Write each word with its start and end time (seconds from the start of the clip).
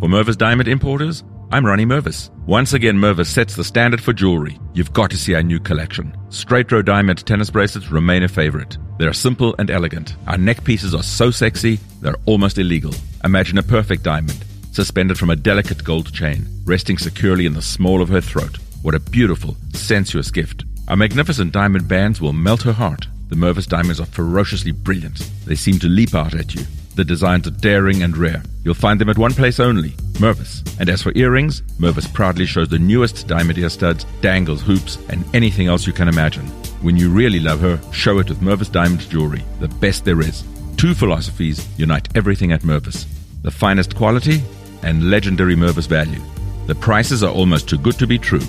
For 0.00 0.08
Mervis 0.08 0.38
Diamond 0.38 0.68
Importers, 0.68 1.24
I'm 1.50 1.66
Ronnie 1.66 1.84
Mervis. 1.84 2.30
Once 2.46 2.72
again, 2.72 2.96
Mervis 2.96 3.26
sets 3.26 3.56
the 3.56 3.64
standard 3.64 4.00
for 4.00 4.12
jewelry. 4.12 4.56
You've 4.72 4.92
got 4.92 5.10
to 5.10 5.16
see 5.16 5.34
our 5.34 5.42
new 5.42 5.58
collection. 5.58 6.16
Straight 6.28 6.70
row 6.70 6.82
diamond 6.82 7.26
tennis 7.26 7.50
bracelets 7.50 7.90
remain 7.90 8.22
a 8.22 8.28
favorite. 8.28 8.78
They're 9.00 9.12
simple 9.12 9.56
and 9.58 9.72
elegant. 9.72 10.14
Our 10.28 10.38
neck 10.38 10.62
pieces 10.62 10.94
are 10.94 11.02
so 11.02 11.32
sexy, 11.32 11.80
they're 12.00 12.14
almost 12.26 12.58
illegal. 12.58 12.94
Imagine 13.24 13.58
a 13.58 13.62
perfect 13.64 14.04
diamond, 14.04 14.44
suspended 14.70 15.18
from 15.18 15.30
a 15.30 15.36
delicate 15.36 15.82
gold 15.82 16.14
chain, 16.14 16.46
resting 16.64 16.96
securely 16.96 17.44
in 17.44 17.54
the 17.54 17.60
small 17.60 18.00
of 18.00 18.08
her 18.08 18.20
throat. 18.20 18.56
What 18.82 18.94
a 18.94 19.00
beautiful, 19.00 19.56
sensuous 19.74 20.30
gift. 20.30 20.64
Our 20.86 20.96
magnificent 20.96 21.50
diamond 21.50 21.88
bands 21.88 22.20
will 22.20 22.32
melt 22.32 22.62
her 22.62 22.72
heart. 22.72 23.08
The 23.30 23.36
Mervis 23.36 23.66
diamonds 23.66 23.98
are 23.98 24.06
ferociously 24.06 24.70
brilliant. 24.70 25.28
They 25.44 25.56
seem 25.56 25.80
to 25.80 25.88
leap 25.88 26.14
out 26.14 26.34
at 26.34 26.54
you. 26.54 26.64
The 26.98 27.04
designs 27.04 27.46
are 27.46 27.52
daring 27.52 28.02
and 28.02 28.16
rare. 28.16 28.42
You'll 28.64 28.74
find 28.74 29.00
them 29.00 29.08
at 29.08 29.16
one 29.16 29.32
place 29.32 29.60
only, 29.60 29.90
Mervis. 30.18 30.68
And 30.80 30.90
as 30.90 31.00
for 31.00 31.12
earrings, 31.14 31.62
Mervis 31.78 32.12
proudly 32.12 32.44
shows 32.44 32.70
the 32.70 32.78
newest 32.80 33.28
diamond 33.28 33.56
ear 33.56 33.68
studs, 33.68 34.04
dangles, 34.20 34.62
hoops, 34.62 34.98
and 35.08 35.24
anything 35.32 35.68
else 35.68 35.86
you 35.86 35.92
can 35.92 36.08
imagine. 36.08 36.44
When 36.82 36.96
you 36.96 37.08
really 37.08 37.38
love 37.38 37.60
her, 37.60 37.80
show 37.92 38.18
it 38.18 38.28
with 38.28 38.40
Mervis 38.40 38.72
Diamond 38.72 39.08
Jewelry, 39.08 39.44
the 39.60 39.68
best 39.68 40.04
there 40.04 40.20
is. 40.20 40.42
Two 40.76 40.92
philosophies 40.92 41.68
unite 41.78 42.08
everything 42.16 42.50
at 42.50 42.62
Mervis 42.62 43.06
the 43.44 43.50
finest 43.52 43.94
quality 43.94 44.42
and 44.82 45.08
legendary 45.08 45.54
Mervis 45.54 45.86
value. 45.86 46.20
The 46.66 46.74
prices 46.74 47.22
are 47.22 47.32
almost 47.32 47.68
too 47.68 47.78
good 47.78 47.96
to 48.00 48.08
be 48.08 48.18
true. 48.18 48.42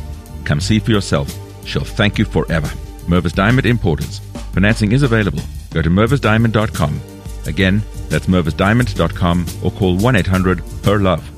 Come 0.43 0.59
see 0.59 0.79
for 0.79 0.89
yourself. 0.89 1.31
She'll 1.65 1.83
thank 1.83 2.17
you 2.17 2.25
forever. 2.25 2.67
Mervis 3.05 3.35
Diamond 3.35 3.67
Importers. 3.67 4.17
Financing 4.53 4.91
is 4.91 5.03
available. 5.03 5.43
Go 5.69 5.83
to 5.83 5.89
mervisdiamond.com. 5.91 7.18
Again, 7.49 7.81
that's 8.09 8.27
mervisdiamond.com 8.27 9.45
or 9.63 9.71
call 9.71 9.97
1 9.97 10.15
800 10.15 10.59
HER 10.85 10.99
LOVE. 10.99 11.29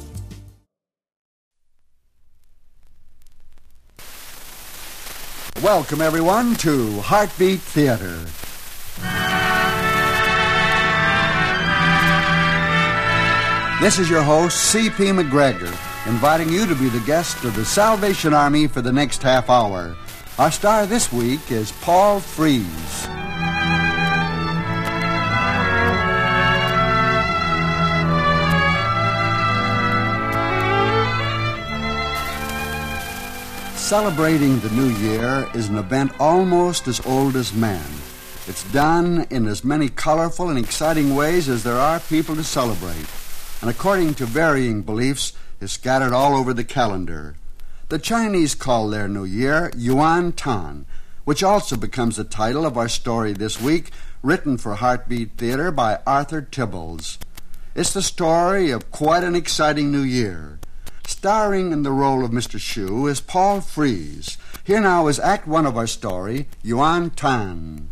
Welcome, 5.64 6.02
everyone, 6.02 6.56
to 6.56 7.00
Heartbeat 7.00 7.62
Theater. 7.62 8.18
This 13.82 13.98
is 13.98 14.10
your 14.10 14.22
host, 14.22 14.58
C.P. 14.58 15.14
MacGregor, 15.14 15.74
inviting 16.08 16.50
you 16.50 16.66
to 16.66 16.76
be 16.76 16.90
the 16.90 17.04
guest 17.06 17.44
of 17.46 17.56
the 17.56 17.64
Salvation 17.64 18.34
Army 18.34 18.68
for 18.68 18.82
the 18.82 18.92
next 18.92 19.24
half 19.24 19.50
hour. 19.50 19.96
Our 20.38 20.52
star 20.52 20.86
this 20.86 21.12
week 21.14 21.52
is 21.52 21.72
Paul 21.72 22.20
Frees. 22.20 23.21
Celebrating 33.82 34.60
the 34.60 34.70
new 34.70 34.88
year 34.88 35.50
is 35.54 35.68
an 35.68 35.78
event 35.78 36.14
almost 36.18 36.88
as 36.88 37.06
old 37.06 37.36
as 37.36 37.52
man. 37.52 37.84
It's 38.48 38.64
done 38.72 39.26
in 39.30 39.48
as 39.48 39.66
many 39.66 39.90
colorful 39.90 40.50
and 40.50 40.58
exciting 40.58 41.14
ways 41.14 41.50
as 41.50 41.64
there 41.64 41.76
are 41.76 42.00
people 42.00 42.36
to 42.36 42.44
celebrate, 42.44 43.06
and 43.60 43.70
according 43.70 44.14
to 44.14 44.26
varying 44.26 44.84
beliefs, 44.84 45.34
is 45.60 45.74
scattered 45.74 46.14
all 46.14 46.36
over 46.36 46.54
the 46.54 46.64
calendar. 46.64 47.36
The 47.90 48.00
Chinese 48.00 48.56
call 48.56 48.88
their 48.88 49.10
new 49.10 49.26
year 49.26 49.72
Yuan 49.76 50.32
Tan, 50.34 50.86
which 51.26 51.44
also 51.44 51.76
becomes 51.76 52.16
the 52.16 52.24
title 52.24 52.66
of 52.66 52.78
our 52.78 52.88
story 52.88 53.34
this 53.34 53.60
week, 53.60 53.92
written 54.22 54.58
for 54.58 54.76
Heartbeat 54.76 55.32
Theater 55.38 55.70
by 55.70 56.00
Arthur 56.08 56.44
Tibbles. 56.44 57.18
It's 57.76 57.94
the 57.94 58.04
story 58.04 58.70
of 58.70 58.92
quite 58.92 59.24
an 59.24 59.36
exciting 59.36 59.92
new 59.92 60.04
year. 60.04 60.60
Starring 61.06 61.72
in 61.72 61.84
the 61.84 61.92
role 61.92 62.24
of 62.24 62.32
Mr. 62.32 62.60
Shu 62.60 63.08
is 63.08 63.22
Paul 63.22 63.62
Frees. 63.62 64.38
Here 64.64 64.82
now 64.82 65.08
is 65.08 65.20
Act 65.20 65.48
One 65.48 65.66
of 65.66 65.78
our 65.78 65.88
story, 65.88 66.48
Yuan 66.64 67.10
Tan. 67.12 67.90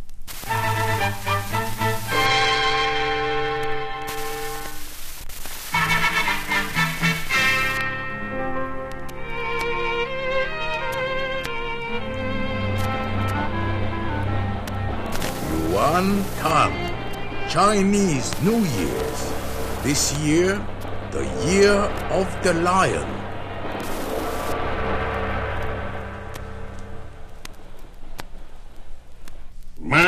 Yuan 15.69 16.23
Tan, 16.37 17.49
Chinese 17.49 18.41
New 18.41 18.63
Year's. 18.63 19.33
This 19.83 20.13
year, 20.19 20.65
the 21.11 21.25
year 21.45 21.73
of 22.11 22.27
the 22.43 22.53
lion. 22.53 23.18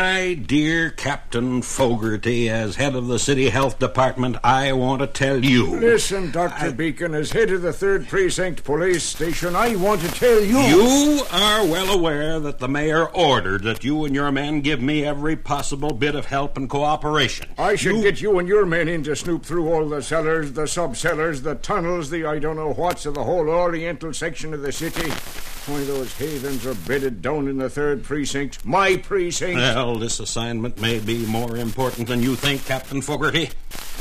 My 0.01 0.33
dear 0.33 0.89
Captain 0.89 1.61
Fogarty, 1.61 2.49
as 2.49 2.75
head 2.77 2.95
of 2.95 3.05
the 3.05 3.19
City 3.19 3.49
Health 3.49 3.77
Department, 3.77 4.35
I 4.43 4.73
want 4.73 5.01
to 5.01 5.05
tell 5.05 5.45
you. 5.45 5.79
Listen, 5.79 6.31
Dr. 6.31 6.71
Beacon, 6.71 7.13
as 7.13 7.31
head 7.31 7.51
of 7.51 7.61
the 7.61 7.69
3rd 7.69 8.07
Precinct 8.07 8.63
Police 8.63 9.03
Station, 9.03 9.55
I 9.55 9.75
want 9.75 10.01
to 10.01 10.07
tell 10.07 10.43
you. 10.43 10.57
You 10.57 11.21
are 11.31 11.63
well 11.67 11.95
aware 11.95 12.39
that 12.39 12.57
the 12.57 12.67
mayor 12.67 13.09
ordered 13.09 13.61
that 13.61 13.83
you 13.83 14.03
and 14.03 14.15
your 14.15 14.31
men 14.31 14.61
give 14.61 14.81
me 14.81 15.05
every 15.05 15.35
possible 15.35 15.93
bit 15.93 16.15
of 16.15 16.25
help 16.25 16.57
and 16.57 16.67
cooperation. 16.67 17.49
I 17.59 17.75
should 17.75 18.01
get 18.01 18.21
you 18.21 18.39
and 18.39 18.47
your 18.47 18.65
men 18.65 18.87
in 18.87 19.03
to 19.03 19.15
snoop 19.15 19.45
through 19.45 19.71
all 19.71 19.87
the 19.87 20.01
cellars, 20.01 20.53
the 20.53 20.67
sub 20.67 20.97
cellars, 20.97 21.43
the 21.43 21.53
tunnels, 21.53 22.09
the 22.09 22.25
I 22.25 22.39
don't 22.39 22.55
know 22.55 22.73
what's 22.73 23.05
of 23.05 23.13
the 23.13 23.23
whole 23.23 23.47
oriental 23.47 24.13
section 24.13 24.51
of 24.55 24.63
the 24.63 24.71
city. 24.71 25.11
Why, 25.67 25.83
those 25.83 26.11
havens 26.17 26.65
are 26.65 26.73
bedded 26.73 27.21
down 27.21 27.47
in 27.47 27.59
the 27.59 27.69
3rd 27.69 28.01
Precinct. 28.01 28.65
My 28.65 28.97
precinct. 28.97 29.57
Well, 29.57 29.90
this 29.97 30.19
assignment 30.19 30.79
may 30.79 30.99
be 30.99 31.25
more 31.25 31.57
important 31.57 32.07
than 32.07 32.21
you 32.21 32.35
think, 32.35 32.65
Captain 32.65 33.01
Fogarty. 33.01 33.49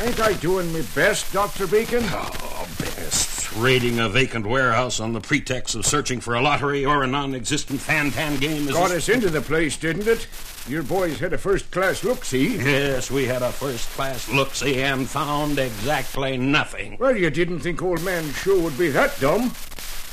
Ain't 0.00 0.20
I 0.20 0.32
doing 0.34 0.72
me 0.72 0.82
best, 0.94 1.32
Dr. 1.32 1.66
Beacon? 1.66 2.02
Oh, 2.06 2.68
best. 2.78 3.54
Raiding 3.56 3.98
a 3.98 4.08
vacant 4.08 4.46
warehouse 4.46 5.00
on 5.00 5.12
the 5.12 5.20
pretext 5.20 5.74
of 5.74 5.84
searching 5.84 6.20
for 6.20 6.34
a 6.34 6.40
lottery 6.40 6.84
or 6.84 7.02
a 7.02 7.06
non 7.06 7.34
existent 7.34 7.80
fan-tan 7.80 8.38
game 8.38 8.68
is. 8.68 8.74
Got 8.74 8.92
us 8.92 9.08
into 9.08 9.28
the 9.28 9.40
place, 9.40 9.76
didn't 9.76 10.06
it? 10.06 10.26
Your 10.68 10.82
boys 10.82 11.18
had 11.18 11.32
a 11.32 11.38
first 11.38 11.70
class 11.70 12.04
look 12.04 12.24
see. 12.24 12.56
Yes, 12.58 13.10
we 13.10 13.26
had 13.26 13.42
a 13.42 13.50
first 13.50 13.88
class 13.90 14.28
look 14.28 14.54
see 14.54 14.80
and 14.82 15.08
found 15.08 15.58
exactly 15.58 16.36
nothing. 16.36 16.96
Well, 17.00 17.16
you 17.16 17.30
didn't 17.30 17.60
think 17.60 17.82
old 17.82 18.02
man 18.02 18.30
Shu 18.32 18.60
would 18.60 18.78
be 18.78 18.88
that 18.90 19.18
dumb. 19.20 19.52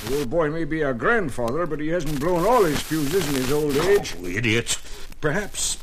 The 0.05 0.19
old 0.19 0.29
boy 0.29 0.49
may 0.49 0.63
be 0.63 0.81
a 0.81 0.93
grandfather, 0.93 1.65
but 1.65 1.79
he 1.79 1.87
hasn't 1.87 2.19
blown 2.19 2.45
all 2.45 2.63
his 2.63 2.81
fuses 2.81 3.27
in 3.29 3.35
his 3.35 3.51
old 3.51 3.75
oh, 3.77 3.89
age. 3.89 4.15
Oh, 4.19 4.25
idiot. 4.25 4.77
Perhaps. 5.21 5.77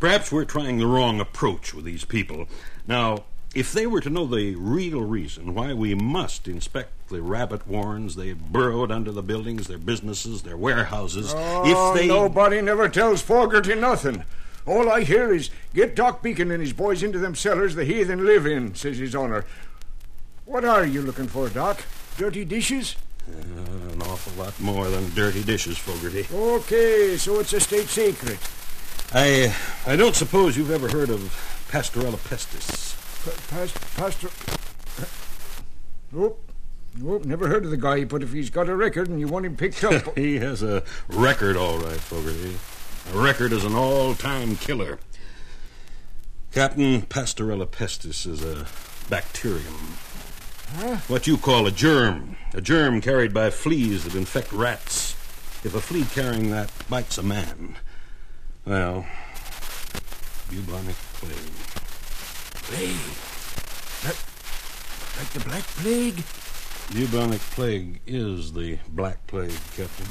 Perhaps 0.00 0.32
we're 0.32 0.44
trying 0.44 0.78
the 0.78 0.86
wrong 0.86 1.20
approach 1.20 1.72
with 1.72 1.84
these 1.84 2.04
people. 2.04 2.46
Now, 2.86 3.24
if 3.54 3.72
they 3.72 3.86
were 3.86 4.00
to 4.00 4.10
know 4.10 4.26
the 4.26 4.56
real 4.56 5.00
reason 5.02 5.54
why 5.54 5.72
we 5.72 5.94
must 5.94 6.48
inspect 6.48 7.08
the 7.08 7.22
rabbit 7.22 7.66
warrens 7.68 8.16
they've 8.16 8.38
burrowed 8.38 8.90
under 8.90 9.12
the 9.12 9.22
buildings, 9.22 9.68
their 9.68 9.78
businesses, 9.78 10.42
their 10.42 10.56
warehouses, 10.56 11.32
oh, 11.36 11.92
if 11.94 12.00
they. 12.00 12.08
Nobody 12.08 12.60
never 12.60 12.88
tells 12.88 13.22
Fogarty 13.22 13.76
nothing. 13.76 14.24
All 14.66 14.90
I 14.90 15.02
hear 15.02 15.32
is 15.32 15.50
get 15.72 15.94
Doc 15.94 16.22
Beacon 16.22 16.50
and 16.50 16.60
his 16.60 16.72
boys 16.72 17.02
into 17.02 17.18
them 17.18 17.34
cellars 17.34 17.74
the 17.74 17.84
heathen 17.84 18.24
live 18.26 18.46
in, 18.46 18.74
says 18.74 18.98
his 18.98 19.14
honor. 19.14 19.44
What 20.46 20.64
are 20.64 20.84
you 20.84 21.02
looking 21.02 21.28
for, 21.28 21.48
Doc? 21.48 21.84
Dirty 22.16 22.44
dishes? 22.44 22.96
Uh, 23.28 23.92
an 23.92 24.02
awful 24.02 24.42
lot 24.42 24.58
more 24.60 24.88
than 24.90 25.08
dirty 25.14 25.42
dishes, 25.44 25.78
Fogarty. 25.78 26.26
Okay, 26.32 27.16
so 27.16 27.38
it's 27.40 27.52
a 27.52 27.60
state 27.60 27.88
secret. 27.88 28.38
I 29.14 29.44
uh, 29.44 29.52
I 29.92 29.94
don't 29.96 30.16
suppose 30.16 30.56
you've 30.56 30.72
ever 30.72 30.88
heard 30.88 31.08
of 31.08 31.20
Pasteurella 31.70 32.18
pestis. 32.18 32.94
Past, 33.48 33.96
pastor. 33.96 34.28
Nope. 36.12 36.40
Nope, 36.96 37.24
never 37.24 37.48
heard 37.48 37.64
of 37.64 37.72
the 37.72 37.76
guy, 37.76 38.04
but 38.04 38.22
if 38.22 38.32
he's 38.32 38.50
got 38.50 38.68
a 38.68 38.76
record 38.76 39.08
and 39.08 39.18
you 39.18 39.26
want 39.26 39.46
him 39.46 39.56
picked 39.56 39.82
up. 39.82 40.16
he 40.16 40.38
has 40.38 40.62
a 40.62 40.84
record, 41.08 41.56
all 41.56 41.78
right, 41.78 41.98
Fogarty. 41.98 42.56
A 43.12 43.20
record 43.20 43.52
as 43.52 43.64
an 43.64 43.74
all 43.74 44.14
time 44.14 44.54
killer. 44.54 45.00
Captain 46.52 47.02
Pasteurella 47.02 47.66
pestis 47.66 48.28
is 48.28 48.44
a 48.44 48.66
bacterium. 49.10 49.96
Huh? 50.76 50.96
What 51.08 51.26
you 51.26 51.36
call 51.36 51.66
a 51.66 51.72
germ. 51.72 52.36
A 52.52 52.60
germ 52.60 53.00
carried 53.00 53.34
by 53.34 53.50
fleas 53.50 54.04
that 54.04 54.14
infect 54.14 54.52
rats. 54.52 55.14
If 55.64 55.74
a 55.74 55.80
flea 55.80 56.04
carrying 56.04 56.50
that 56.50 56.70
bites 56.88 57.18
a 57.18 57.24
man, 57.24 57.76
well, 58.66 59.06
bubonic 60.50 60.96
plague. 61.14 61.54
Plague? 62.64 62.96
That, 64.04 64.16
like 65.18 65.30
the 65.32 65.40
Black 65.40 65.62
Plague? 65.62 66.22
Bubonic 66.92 67.40
plague 67.40 68.00
is 68.06 68.52
the 68.52 68.78
Black 68.88 69.26
Plague, 69.26 69.52
Captain. 69.76 70.06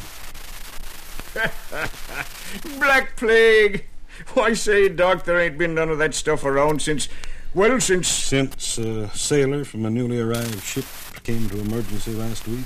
Black 2.80 3.16
Plague? 3.16 3.86
Why 4.34 4.54
say, 4.54 4.90
Doc, 4.90 5.24
there 5.26 5.40
ain't 5.40 5.58
been 5.58 5.76
none 5.76 5.90
of 5.90 5.98
that 5.98 6.14
stuff 6.14 6.46
around 6.46 6.82
since, 6.82 7.10
well, 7.54 7.80
since. 7.80 8.08
Since 8.08 8.78
a 8.78 9.10
sailor 9.10 9.66
from 9.66 9.86
a 9.86 9.90
newly 9.90 10.20
arrived 10.20 10.62
ship 10.64 10.86
came 11.24 11.50
to 11.50 11.60
emergency 11.60 12.14
last 12.14 12.48
week. 12.48 12.66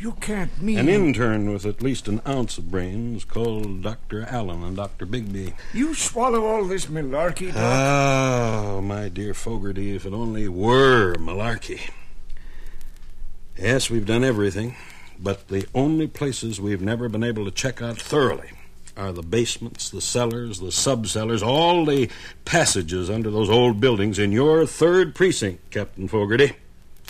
You 0.00 0.12
can't 0.20 0.62
mean. 0.62 0.78
An 0.78 0.88
intern 0.88 1.52
with 1.52 1.66
at 1.66 1.82
least 1.82 2.06
an 2.06 2.20
ounce 2.24 2.56
of 2.56 2.70
brains 2.70 3.24
called 3.24 3.82
Dr. 3.82 4.26
Allen 4.30 4.62
and 4.62 4.76
Dr. 4.76 5.04
Bigby. 5.06 5.54
You 5.74 5.92
swallow 5.92 6.46
all 6.46 6.64
this 6.64 6.86
malarkey, 6.86 7.52
Doc? 7.52 7.56
Oh, 7.56 8.80
my 8.80 9.08
dear 9.08 9.34
Fogarty, 9.34 9.96
if 9.96 10.06
it 10.06 10.12
only 10.12 10.46
were 10.46 11.14
malarkey. 11.16 11.90
Yes, 13.58 13.90
we've 13.90 14.06
done 14.06 14.22
everything, 14.22 14.76
but 15.18 15.48
the 15.48 15.66
only 15.74 16.06
places 16.06 16.60
we've 16.60 16.80
never 16.80 17.08
been 17.08 17.24
able 17.24 17.44
to 17.44 17.50
check 17.50 17.82
out 17.82 17.98
thoroughly 17.98 18.50
are 18.96 19.12
the 19.12 19.22
basements, 19.22 19.90
the 19.90 20.00
cellars, 20.00 20.60
the 20.60 20.66
subcellars, 20.66 21.44
all 21.44 21.84
the 21.84 22.08
passages 22.44 23.10
under 23.10 23.30
those 23.30 23.50
old 23.50 23.80
buildings 23.80 24.20
in 24.20 24.30
your 24.30 24.64
third 24.64 25.16
precinct, 25.16 25.70
Captain 25.72 26.06
Fogarty. 26.06 26.54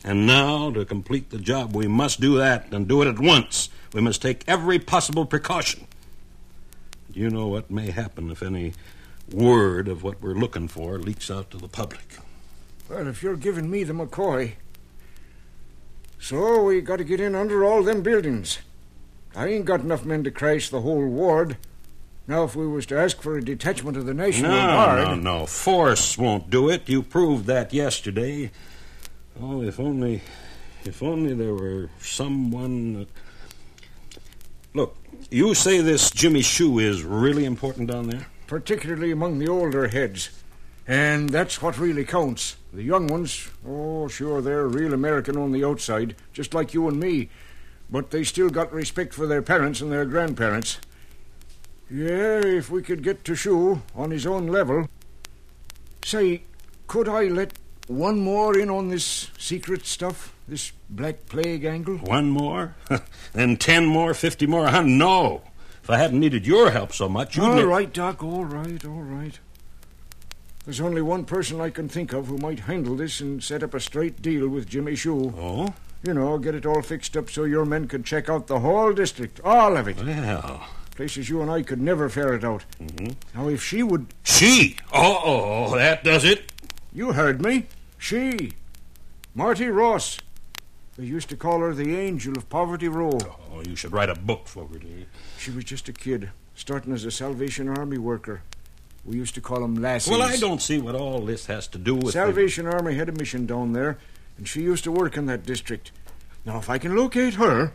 And 0.04 0.26
now, 0.26 0.70
to 0.70 0.84
complete 0.84 1.30
the 1.30 1.38
job, 1.38 1.74
we 1.74 1.88
must 1.88 2.20
do 2.20 2.38
that 2.38 2.72
and 2.72 2.86
do 2.86 3.02
it 3.02 3.08
at 3.08 3.18
once. 3.18 3.68
We 3.92 4.00
must 4.00 4.22
take 4.22 4.44
every 4.46 4.78
possible 4.78 5.26
precaution. 5.26 5.86
Do 7.10 7.20
you 7.20 7.30
know 7.30 7.48
what 7.48 7.70
may 7.70 7.90
happen 7.90 8.30
if 8.30 8.42
any 8.42 8.74
word 9.32 9.88
of 9.88 10.02
what 10.02 10.22
we're 10.22 10.34
looking 10.34 10.68
for 10.68 10.98
leaks 10.98 11.30
out 11.30 11.50
to 11.50 11.56
the 11.56 11.68
public? 11.68 12.18
Well, 12.88 13.06
if 13.08 13.22
you're 13.22 13.36
giving 13.36 13.70
me 13.70 13.84
the 13.84 13.92
McCoy. 13.92 14.52
So 16.20 16.64
we 16.64 16.80
got 16.80 16.96
to 16.96 17.04
get 17.04 17.20
in 17.20 17.34
under 17.34 17.64
all 17.64 17.82
them 17.82 18.02
buildings. 18.02 18.58
I 19.34 19.48
ain't 19.48 19.66
got 19.66 19.80
enough 19.80 20.04
men 20.04 20.24
to 20.24 20.30
crash 20.30 20.68
the 20.68 20.80
whole 20.80 21.06
ward. 21.06 21.56
Now, 22.26 22.44
if 22.44 22.54
we 22.54 22.66
was 22.66 22.86
to 22.86 22.98
ask 22.98 23.22
for 23.22 23.38
a 23.38 23.44
detachment 23.44 23.96
of 23.96 24.04
the 24.04 24.14
National 24.14 24.50
no, 24.50 24.66
Guard. 24.66 25.08
No, 25.08 25.14
no, 25.14 25.46
Force 25.46 26.18
won't 26.18 26.50
do 26.50 26.68
it. 26.68 26.88
You 26.88 27.02
proved 27.02 27.46
that 27.46 27.72
yesterday. 27.72 28.50
Oh, 29.40 29.62
if 29.62 29.78
only, 29.78 30.20
if 30.84 31.02
only 31.02 31.34
there 31.34 31.54
were 31.54 31.88
someone. 32.00 33.06
Look, 34.74 34.96
you 35.30 35.54
say 35.54 35.80
this 35.80 36.10
Jimmy 36.10 36.42
Shu 36.42 36.78
is 36.78 37.04
really 37.04 37.44
important 37.44 37.90
down 37.90 38.08
there? 38.08 38.26
Particularly 38.48 39.12
among 39.12 39.38
the 39.38 39.48
older 39.48 39.88
heads. 39.88 40.30
And 40.88 41.28
that's 41.28 41.60
what 41.62 41.78
really 41.78 42.04
counts. 42.04 42.56
The 42.72 42.82
young 42.82 43.06
ones, 43.06 43.48
oh, 43.66 44.08
sure, 44.08 44.40
they're 44.40 44.66
real 44.66 44.94
American 44.94 45.36
on 45.36 45.52
the 45.52 45.64
outside, 45.64 46.16
just 46.32 46.54
like 46.54 46.74
you 46.74 46.88
and 46.88 46.98
me. 46.98 47.28
But 47.90 48.10
they 48.10 48.24
still 48.24 48.48
got 48.50 48.72
respect 48.72 49.14
for 49.14 49.26
their 49.26 49.42
parents 49.42 49.80
and 49.80 49.92
their 49.92 50.04
grandparents. 50.04 50.78
Yeah, 51.90 52.40
if 52.44 52.70
we 52.70 52.82
could 52.82 53.02
get 53.02 53.24
to 53.24 53.34
Shu 53.34 53.82
on 53.94 54.10
his 54.10 54.26
own 54.26 54.46
level. 54.46 54.88
Say, 56.04 56.42
could 56.86 57.08
I 57.08 57.24
let 57.24 57.52
one 57.88 58.20
more 58.20 58.58
in 58.58 58.70
on 58.70 58.88
this 58.88 59.30
secret 59.38 59.86
stuff? 59.86 60.34
This 60.46 60.72
Black 60.88 61.26
Plague 61.26 61.64
angle? 61.64 61.96
One 61.98 62.30
more? 62.30 62.74
then 63.32 63.56
ten 63.56 63.86
more, 63.86 64.14
fifty 64.14 64.46
more, 64.46 64.66
a 64.66 64.70
hundred? 64.70 64.96
No. 64.96 65.42
If 65.82 65.90
I 65.90 65.96
hadn't 65.98 66.20
needed 66.20 66.46
your 66.46 66.70
help 66.70 66.92
so 66.92 67.08
much, 67.08 67.36
you'd... 67.36 67.44
All 67.44 67.54
ne- 67.54 67.62
right, 67.62 67.92
Doc, 67.92 68.22
all 68.22 68.44
right, 68.44 68.84
all 68.84 69.02
right. 69.02 69.38
There's 70.66 70.82
only 70.82 71.00
one 71.00 71.24
person 71.24 71.62
I 71.62 71.70
can 71.70 71.88
think 71.88 72.12
of 72.12 72.26
who 72.26 72.36
might 72.36 72.60
handle 72.60 72.94
this 72.94 73.20
and 73.20 73.42
set 73.42 73.62
up 73.62 73.72
a 73.72 73.80
straight 73.80 74.20
deal 74.20 74.48
with 74.48 74.68
Jimmy 74.68 74.96
Shu. 74.96 75.32
Oh? 75.38 75.74
You 76.02 76.12
know, 76.12 76.36
get 76.38 76.54
it 76.54 76.66
all 76.66 76.82
fixed 76.82 77.16
up 77.16 77.30
so 77.30 77.44
your 77.44 77.64
men 77.64 77.88
could 77.88 78.04
check 78.04 78.28
out 78.28 78.48
the 78.48 78.60
whole 78.60 78.92
district, 78.92 79.40
all 79.42 79.76
of 79.76 79.88
it. 79.88 79.96
Well... 79.96 80.68
Places 80.94 81.28
you 81.28 81.40
and 81.40 81.50
I 81.50 81.62
could 81.62 81.80
never 81.80 82.08
ferret 82.08 82.42
out. 82.42 82.64
Mm-hmm. 82.82 83.12
Now, 83.38 83.48
if 83.48 83.62
she 83.62 83.84
would... 83.84 84.08
She? 84.24 84.76
Oh, 84.92 85.20
oh, 85.24 85.76
that 85.76 86.02
does 86.02 86.24
it. 86.24 86.52
You 86.92 87.12
heard 87.12 87.40
me. 87.40 87.66
She. 87.98 88.52
Marty 89.34 89.68
Ross. 89.68 90.18
They 90.96 91.04
used 91.04 91.28
to 91.28 91.36
call 91.36 91.60
her 91.60 91.74
the 91.74 91.96
Angel 91.96 92.36
of 92.36 92.48
Poverty 92.48 92.88
Row. 92.88 93.18
Oh, 93.52 93.62
you 93.66 93.76
should 93.76 93.92
write 93.92 94.08
a 94.08 94.14
book, 94.14 94.48
Fogarty. 94.48 95.06
She 95.38 95.50
was 95.50 95.64
just 95.64 95.88
a 95.88 95.92
kid, 95.92 96.30
starting 96.54 96.92
as 96.92 97.04
a 97.04 97.10
Salvation 97.10 97.68
Army 97.68 97.98
worker. 97.98 98.42
We 99.04 99.16
used 99.16 99.34
to 99.36 99.40
call 99.40 99.60
them 99.60 99.76
lassies. 99.76 100.10
Well, 100.10 100.22
I 100.22 100.36
don't 100.36 100.60
see 100.60 100.78
what 100.78 100.94
all 100.94 101.20
this 101.20 101.46
has 101.46 101.68
to 101.68 101.78
do 101.78 101.94
with 101.94 102.14
Salvation 102.14 102.64
the... 102.64 102.72
Army 102.72 102.94
had 102.94 103.08
a 103.08 103.12
mission 103.12 103.46
down 103.46 103.72
there, 103.72 103.98
and 104.36 104.48
she 104.48 104.62
used 104.62 104.84
to 104.84 104.92
work 104.92 105.16
in 105.16 105.26
that 105.26 105.46
district. 105.46 105.92
Now, 106.44 106.58
if 106.58 106.68
I 106.68 106.78
can 106.78 106.96
locate 106.96 107.34
her, 107.34 107.72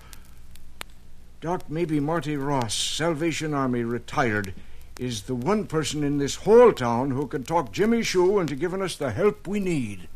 Doc, 1.40 1.70
maybe 1.70 2.00
Marty 2.00 2.38
Ross, 2.38 2.76
Salvation 2.76 3.54
Army, 3.54 3.84
retired, 3.84 4.54
is 5.00 5.24
the 5.24 5.36
one 5.36 5.66
person 5.66 6.04
in 6.04 6.18
this 6.18 6.36
whole 6.36 6.72
town 6.72 7.12
who 7.12 7.28
can 7.28 7.44
talk 7.44 7.72
Jimmy 7.72 8.04
Shu 8.04 8.40
into 8.40 8.56
giving 8.56 8.82
us 8.82 8.96
the 8.96 9.12
help 9.12 9.48
we 9.48 9.60
need. 9.60 10.08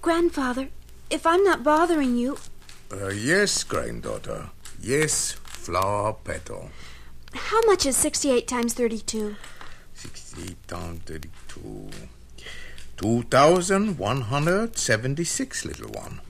Grandfather, 0.00 0.68
if 1.10 1.26
I'm 1.26 1.42
not 1.44 1.64
bothering 1.64 2.16
you. 2.16 2.38
Uh, 2.92 3.08
yes, 3.08 3.64
granddaughter. 3.64 4.50
Yes, 4.80 5.32
flower 5.32 6.12
petal. 6.12 6.70
How 7.34 7.60
much 7.62 7.84
is 7.84 7.96
68 7.96 8.46
times 8.46 8.74
32? 8.74 9.34
68 9.94 10.68
times 10.68 11.00
32. 11.06 11.90
2,176, 12.96 15.64
little 15.64 15.90
one. 15.90 16.20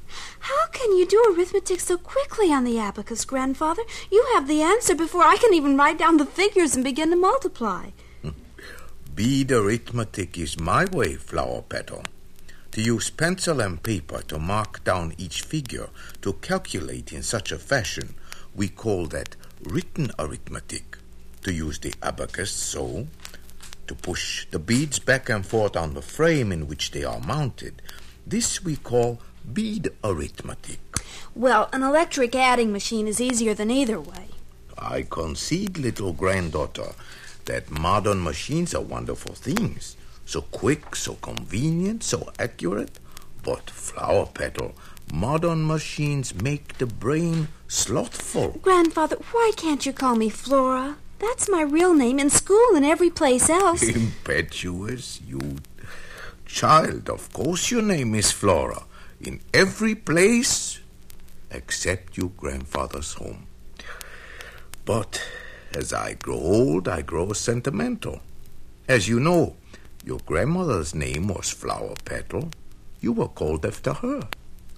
How 0.41 0.67
can 0.69 0.97
you 0.97 1.07
do 1.07 1.23
arithmetic 1.37 1.81
so 1.81 1.97
quickly 1.99 2.53
on 2.53 2.65
the 2.65 2.79
abacus, 2.79 3.25
Grandfather? 3.25 3.83
You 4.11 4.27
have 4.35 4.49
the 4.49 4.63
answer 4.63 4.95
before 4.95 5.23
I 5.23 5.37
can 5.37 5.55
even 5.55 5.77
write 5.77 5.99
down 5.99 6.17
the 6.17 6.25
figures 6.25 6.75
and 6.75 6.85
begin 6.85 7.11
to 7.11 7.17
multiply. 7.17 7.91
Bead 9.15 9.53
arithmetic 9.53 10.39
is 10.39 10.59
my 10.59 10.85
way, 10.87 11.15
Flower 11.17 11.63
Petal. 11.63 12.05
To 12.73 12.83
use 12.83 13.11
pencil 13.11 13.61
and 13.61 13.83
paper 13.83 14.23
to 14.29 14.39
mark 14.39 14.85
down 14.85 15.15
each 15.19 15.43
figure, 15.43 15.89
to 16.23 16.35
calculate 16.35 17.13
in 17.13 17.23
such 17.23 17.51
a 17.51 17.59
fashion, 17.59 18.15
we 18.55 18.69
call 18.69 19.07
that 19.07 19.37
written 19.63 20.13
arithmetic. 20.19 20.99
To 21.43 21.53
use 21.53 21.79
the 21.79 21.95
abacus 22.03 22.51
so, 22.51 23.07
to 23.87 23.95
push 23.95 24.47
the 24.51 24.59
beads 24.59 24.99
back 24.99 25.29
and 25.29 25.45
forth 25.45 25.77
on 25.77 25.95
the 25.95 26.03
frame 26.03 26.53
in 26.53 26.69
which 26.69 26.91
they 26.91 27.05
are 27.05 27.21
mounted. 27.21 27.83
This 28.27 28.63
we 28.63 28.77
call 28.77 29.21
bead 29.55 29.91
arithmetic. 30.03 30.81
Well, 31.35 31.69
an 31.73 31.83
electric 31.83 32.35
adding 32.35 32.73
machine 32.73 33.07
is 33.07 33.21
easier 33.21 33.55
than 33.55 33.71
either 33.71 34.01
way. 34.01 34.29
I 34.77 35.03
concede, 35.03 35.79
little 35.79 36.13
granddaughter, 36.13 36.93
that 37.47 37.71
modern 37.71 38.23
machines 38.23 38.75
are 38.75 38.83
wonderful 38.83 39.35
things. 39.35 39.97
So 40.25 40.43
quick, 40.43 40.95
so 40.95 41.15
convenient, 41.15 42.03
so 42.03 42.33
accurate. 42.39 42.99
But, 43.43 43.71
flower 43.71 44.27
petal, 44.27 44.75
modern 45.13 45.67
machines 45.67 46.35
make 46.35 46.79
the 46.79 46.87
brain 46.87 47.49
slothful. 47.67 48.59
Grandfather, 48.63 49.17
why 49.33 49.53
can't 49.57 49.87
you 49.87 49.93
call 49.93 50.17
me 50.17 50.29
Flora? 50.29 50.97
That's 51.19 51.49
my 51.49 51.63
real 51.63 51.95
name 51.95 52.19
in 52.19 52.31
school 52.31 52.77
and 52.77 52.85
every 52.85 53.11
place 53.11 53.49
else. 53.51 53.83
Impetuous, 54.03 55.21
you 55.27 55.57
child. 56.47 57.09
Of 57.09 57.33
course 57.33 57.71
your 57.71 57.83
name 57.83 58.15
is 58.15 58.31
Flora. 58.33 58.83
In 59.21 59.41
every 59.53 59.95
place 59.95 60.81
except 61.51 62.17
your 62.17 62.31
grandfather's 62.31 63.15
home. 63.15 63.47
But 64.85 65.23
as 65.75 65.93
I 65.93 66.15
grow 66.15 66.39
old, 66.39 66.89
I 66.89 67.03
grow 67.03 67.33
sentimental. 67.33 68.21
As 68.89 69.09
you 69.09 69.21
know, 69.21 69.57
your 70.05 70.19
grandmother's 70.25 70.95
name 70.95 71.29
was 71.29 71.51
Flower 71.51 71.95
Petal. 72.05 72.51
You 73.01 73.13
were 73.13 73.29
called 73.29 73.67
after 73.67 73.93
her. 73.93 74.29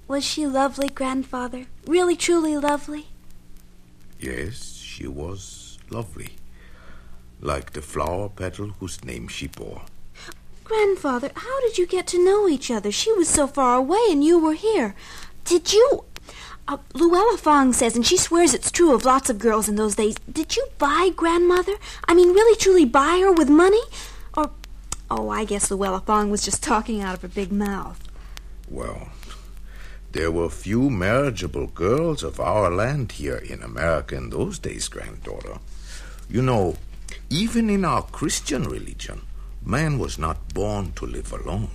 Was 0.09 0.25
she 0.25 0.47
lovely, 0.47 0.89
Grandfather? 0.89 1.67
Really, 1.87 2.17
truly 2.17 2.57
lovely? 2.57 3.07
Yes, 4.19 4.75
she 4.75 5.07
was 5.07 5.79
lovely, 5.89 6.31
like 7.41 7.73
the 7.73 7.81
flower 7.81 8.29
petal 8.29 8.71
whose 8.81 9.05
name 9.05 9.29
she 9.29 9.47
bore. 9.47 9.83
Grandfather, 10.71 11.33
how 11.35 11.61
did 11.63 11.79
you 11.79 11.85
get 11.85 12.07
to 12.07 12.25
know 12.25 12.47
each 12.47 12.71
other? 12.71 12.93
She 12.93 13.13
was 13.15 13.29
so 13.29 13.49
far 13.49 13.77
away 13.77 14.07
and 14.09 14.23
you 14.23 14.39
were 14.39 14.53
here. 14.53 14.95
Did 15.45 15.73
you. 15.73 16.05
Uh, 16.69 16.77
Luella 16.95 17.37
Fong 17.37 17.73
says, 17.73 17.97
and 17.97 18.07
she 18.07 18.17
swears 18.17 18.55
it's 18.55 18.71
true 18.71 18.95
of 18.95 19.05
lots 19.05 19.29
of 19.29 19.41
girls 19.41 19.69
in 19.69 19.75
those 19.75 19.97
days. 19.97 20.15
Did 20.33 20.55
you 20.55 20.65
buy 20.79 21.11
grandmother? 21.17 21.75
I 22.07 22.15
mean, 22.15 22.29
really, 22.29 22.57
truly 22.57 22.85
buy 22.85 23.19
her 23.19 23.33
with 23.33 23.51
money? 23.51 23.81
Or, 24.37 24.53
oh, 25.11 25.29
I 25.31 25.45
guess 25.45 25.73
Luella 25.73 26.03
Fong 26.03 26.31
was 26.31 26.45
just 26.45 26.63
talking 26.63 27.03
out 27.03 27.17
of 27.17 27.23
her 27.23 27.29
big 27.29 27.51
mouth. 27.51 28.01
Well, 28.69 29.09
there 30.13 30.31
were 30.31 30.49
few 30.49 30.89
marriageable 30.89 31.67
girls 31.67 32.23
of 32.23 32.39
our 32.39 32.71
land 32.71 33.11
here 33.11 33.39
in 33.39 33.61
America 33.65 34.15
in 34.15 34.31
those 34.31 34.61
days, 34.61 34.87
granddaughter. 34.87 35.59
You 36.29 36.43
know, 36.43 36.77
even 37.29 37.69
in 37.71 37.85
our 37.85 38.03
Christian 38.03 38.63
religion, 38.63 39.23
man 39.65 39.99
was 39.99 40.19
not 40.19 40.53
born 40.55 40.93
to 40.93 41.07
live 41.07 41.33
alone. 41.33 41.71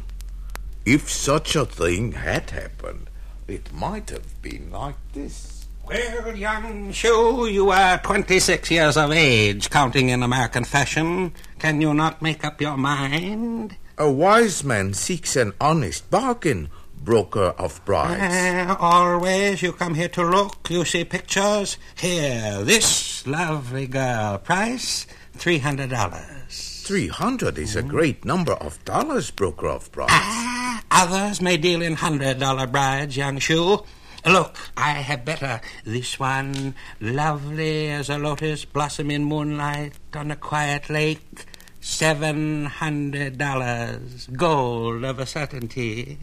If 0.85 1.09
such 1.09 1.55
a 1.55 1.65
thing 1.65 2.11
had 2.11 2.51
happened, 2.51 3.09
it 3.47 3.73
might 3.73 4.09
have 4.09 4.41
been 4.41 4.71
like 4.71 4.95
this. 5.13 5.65
Well, 5.87 6.35
young 6.35 6.91
Shu, 6.91 7.45
you 7.45 7.69
are 7.69 7.99
26 7.99 8.71
years 8.71 8.97
of 8.97 9.11
age, 9.11 9.69
counting 9.69 10.09
in 10.09 10.23
American 10.23 10.63
fashion. 10.63 11.33
Can 11.59 11.79
you 11.79 11.93
not 11.93 12.21
make 12.21 12.43
up 12.43 12.59
your 12.59 12.75
mind? 12.75 13.75
A 13.97 14.09
wise 14.11 14.63
man 14.63 14.93
seeks 14.93 15.35
an 15.35 15.53
honest 15.61 16.09
bargain, 16.09 16.69
broker 16.95 17.53
of 17.57 17.83
brides. 17.85 18.19
Uh, 18.19 18.75
always 18.79 19.61
you 19.61 19.73
come 19.73 19.93
here 19.93 20.09
to 20.09 20.23
look, 20.23 20.69
you 20.69 20.85
see 20.85 21.05
pictures. 21.05 21.77
Here, 21.99 22.63
this 22.63 23.25
lovely 23.27 23.85
girl. 23.85 24.39
Price 24.39 25.05
$300. 25.37 26.74
Three 26.85 27.07
hundred 27.07 27.57
is 27.57 27.75
a 27.75 27.81
great 27.81 28.23
number 28.25 28.53
of 28.53 28.77
dollars, 28.85 29.31
broker 29.31 29.65
of 29.65 29.91
brides. 29.91 30.13
Ah, 30.13 30.83
others 30.91 31.41
may 31.41 31.57
deal 31.57 31.81
in 31.81 31.95
hundred 31.95 32.37
dollar 32.37 32.67
brides, 32.67 33.17
young 33.17 33.39
Shu. 33.39 33.81
Look, 34.23 34.55
I 34.77 34.91
have 34.91 35.25
better. 35.25 35.61
This 35.83 36.19
one, 36.19 36.75
lovely 37.01 37.89
as 37.89 38.11
a 38.11 38.19
lotus 38.19 38.65
blossom 38.65 39.09
in 39.09 39.23
moonlight 39.23 39.93
on 40.13 40.29
a 40.29 40.35
quiet 40.35 40.87
lake. 40.91 41.45
Seven 41.81 42.65
hundred 42.65 43.39
dollars, 43.39 44.27
gold 44.27 45.03
of 45.05 45.17
a 45.17 45.25
certainty. 45.25 46.19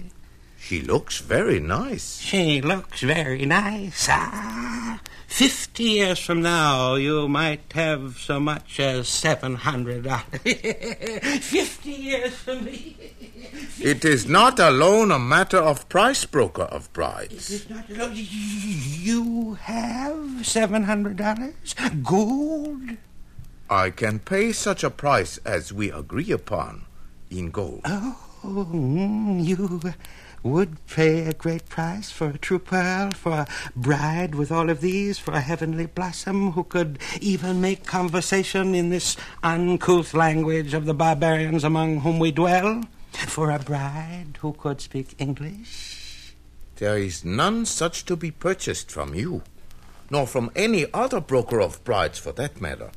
She 0.62 0.81
looks 0.81 1.19
very 1.19 1.59
nice. 1.59 2.21
She 2.21 2.62
looks 2.62 3.00
very 3.02 3.45
nice. 3.45 4.07
Ah, 4.09 5.00
fifty 5.26 5.85
years 5.99 6.21
from 6.21 6.40
now, 6.40 6.95
you 6.95 7.28
might 7.28 7.73
have 7.75 8.16
so 8.19 8.38
much 8.38 8.78
as 8.78 9.09
seven 9.09 9.57
hundred 9.57 10.04
dollars. 10.04 10.23
fifty 11.42 11.90
years 11.90 12.35
from 12.35 12.64
me. 12.64 12.97
It 13.81 14.04
is 14.04 14.28
not 14.28 14.61
alone 14.61 15.11
a 15.11 15.19
matter 15.19 15.59
of 15.59 15.88
price, 15.88 16.25
broker 16.25 16.62
of 16.71 16.92
brides. 16.92 17.50
It's 17.50 17.69
not 17.69 17.90
alone. 17.90 18.12
You 18.14 19.54
have 19.54 20.47
seven 20.47 20.85
hundred 20.85 21.16
dollars, 21.16 21.75
gold. 22.04 22.97
I 23.69 23.90
can 23.90 24.21
pay 24.21 24.52
such 24.52 24.85
a 24.85 24.90
price 24.90 25.38
as 25.45 25.73
we 25.73 25.90
agree 25.90 26.31
upon 26.31 26.85
in 27.31 27.50
gold. 27.50 27.83
Oh, 27.85 28.16
mm, 28.45 29.45
you 29.45 29.81
would 30.43 30.85
pay 30.87 31.27
a 31.27 31.33
great 31.33 31.69
price 31.69 32.11
for 32.11 32.29
a 32.31 32.39
true 32.39 32.59
pearl, 32.59 33.11
for 33.13 33.33
a 33.33 33.47
bride 33.77 34.35
with 34.35 34.51
all 34.51 34.71
of 34.71 34.81
these, 34.81 35.19
for 35.19 35.33
a 35.33 35.41
heavenly 35.41 35.87
blossom 35.87 36.53
who 36.53 36.65
could 36.65 36.99
even 37.21 37.61
make 37.61 37.87
conversation 37.87 38.75
in 38.75 38.91
this 38.91 39.17
uncouth 39.43 40.15
language 40.15 40.75
of 40.75 40.85
the 40.85 40.95
barbarians 40.95 41.65
among 41.65 42.01
whom 42.01 42.19
we 42.19 42.33
dwell, 42.33 42.83
for 43.13 43.51
a 43.51 43.59
bride 43.59 44.39
who 44.41 44.53
could 44.53 44.81
speak 44.81 45.15
English. 45.19 46.35
There 46.77 46.99
is 46.99 47.25
none 47.25 47.67
such 47.67 48.05
to 48.07 48.17
be 48.17 48.31
purchased 48.31 48.91
from 48.91 49.15
you, 49.15 49.43
nor 50.11 50.27
from 50.27 50.51
any 50.57 50.87
other 50.93 51.21
broker 51.21 51.61
of 51.61 51.83
brides 51.85 52.19
for 52.19 52.33
that 52.33 52.61
matter. 52.61 52.91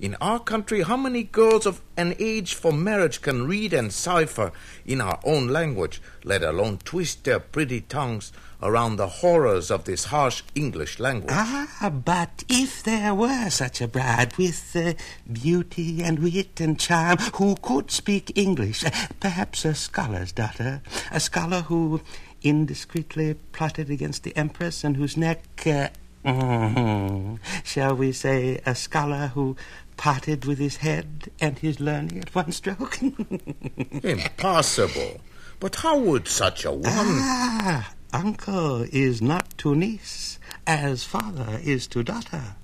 In 0.00 0.16
our 0.20 0.38
country, 0.40 0.82
how 0.82 0.96
many 0.96 1.22
girls 1.22 1.66
of 1.66 1.80
an 1.96 2.14
age 2.18 2.54
for 2.54 2.72
marriage 2.72 3.22
can 3.22 3.46
read 3.46 3.72
and 3.72 3.92
cipher 3.92 4.52
in 4.84 5.00
our 5.00 5.20
own 5.24 5.48
language, 5.48 6.02
let 6.24 6.42
alone 6.42 6.78
twist 6.78 7.24
their 7.24 7.38
pretty 7.38 7.80
tongues 7.82 8.32
around 8.62 8.96
the 8.96 9.06
horrors 9.06 9.70
of 9.70 9.84
this 9.84 10.06
harsh 10.06 10.42
English 10.54 10.98
language? 10.98 11.30
Ah, 11.32 11.90
but 12.04 12.44
if 12.48 12.82
there 12.82 13.14
were 13.14 13.50
such 13.50 13.80
a 13.80 13.88
bride 13.88 14.36
with 14.36 14.74
uh, 14.74 14.94
beauty 15.30 16.02
and 16.02 16.18
wit 16.18 16.60
and 16.60 16.78
charm 16.78 17.18
who 17.34 17.54
could 17.62 17.90
speak 17.90 18.36
English, 18.36 18.84
perhaps 19.20 19.64
a 19.64 19.74
scholar's 19.74 20.32
daughter, 20.32 20.82
a 21.12 21.20
scholar 21.20 21.60
who 21.62 22.00
indiscreetly 22.42 23.36
plotted 23.52 23.90
against 23.90 24.22
the 24.24 24.36
Empress 24.36 24.84
and 24.84 24.96
whose 24.96 25.16
neck. 25.16 25.42
Uh, 25.64 25.88
mhm, 26.24 27.38
Shall 27.64 27.96
we 27.96 28.12
say 28.12 28.60
a 28.66 28.74
scholar 28.74 29.28
who 29.28 29.56
parted 29.96 30.44
with 30.44 30.58
his 30.58 30.76
head 30.76 31.30
and 31.40 31.58
his 31.58 31.80
learning 31.80 32.18
at 32.18 32.34
one 32.34 32.52
stroke? 32.52 32.98
Impossible. 34.02 35.20
But 35.60 35.76
how 35.76 35.98
would 35.98 36.28
such 36.28 36.64
a 36.64 36.72
one. 36.72 36.82
ah, 36.86 37.94
uncle 38.12 38.82
is 38.82 39.22
not 39.22 39.56
to 39.58 39.74
niece 39.74 40.38
as 40.66 41.04
father 41.04 41.58
is 41.62 41.86
to 41.88 42.02
daughter. 42.02 42.56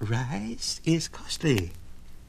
Rice 0.00 0.80
is 0.84 1.08
costly. 1.08 1.72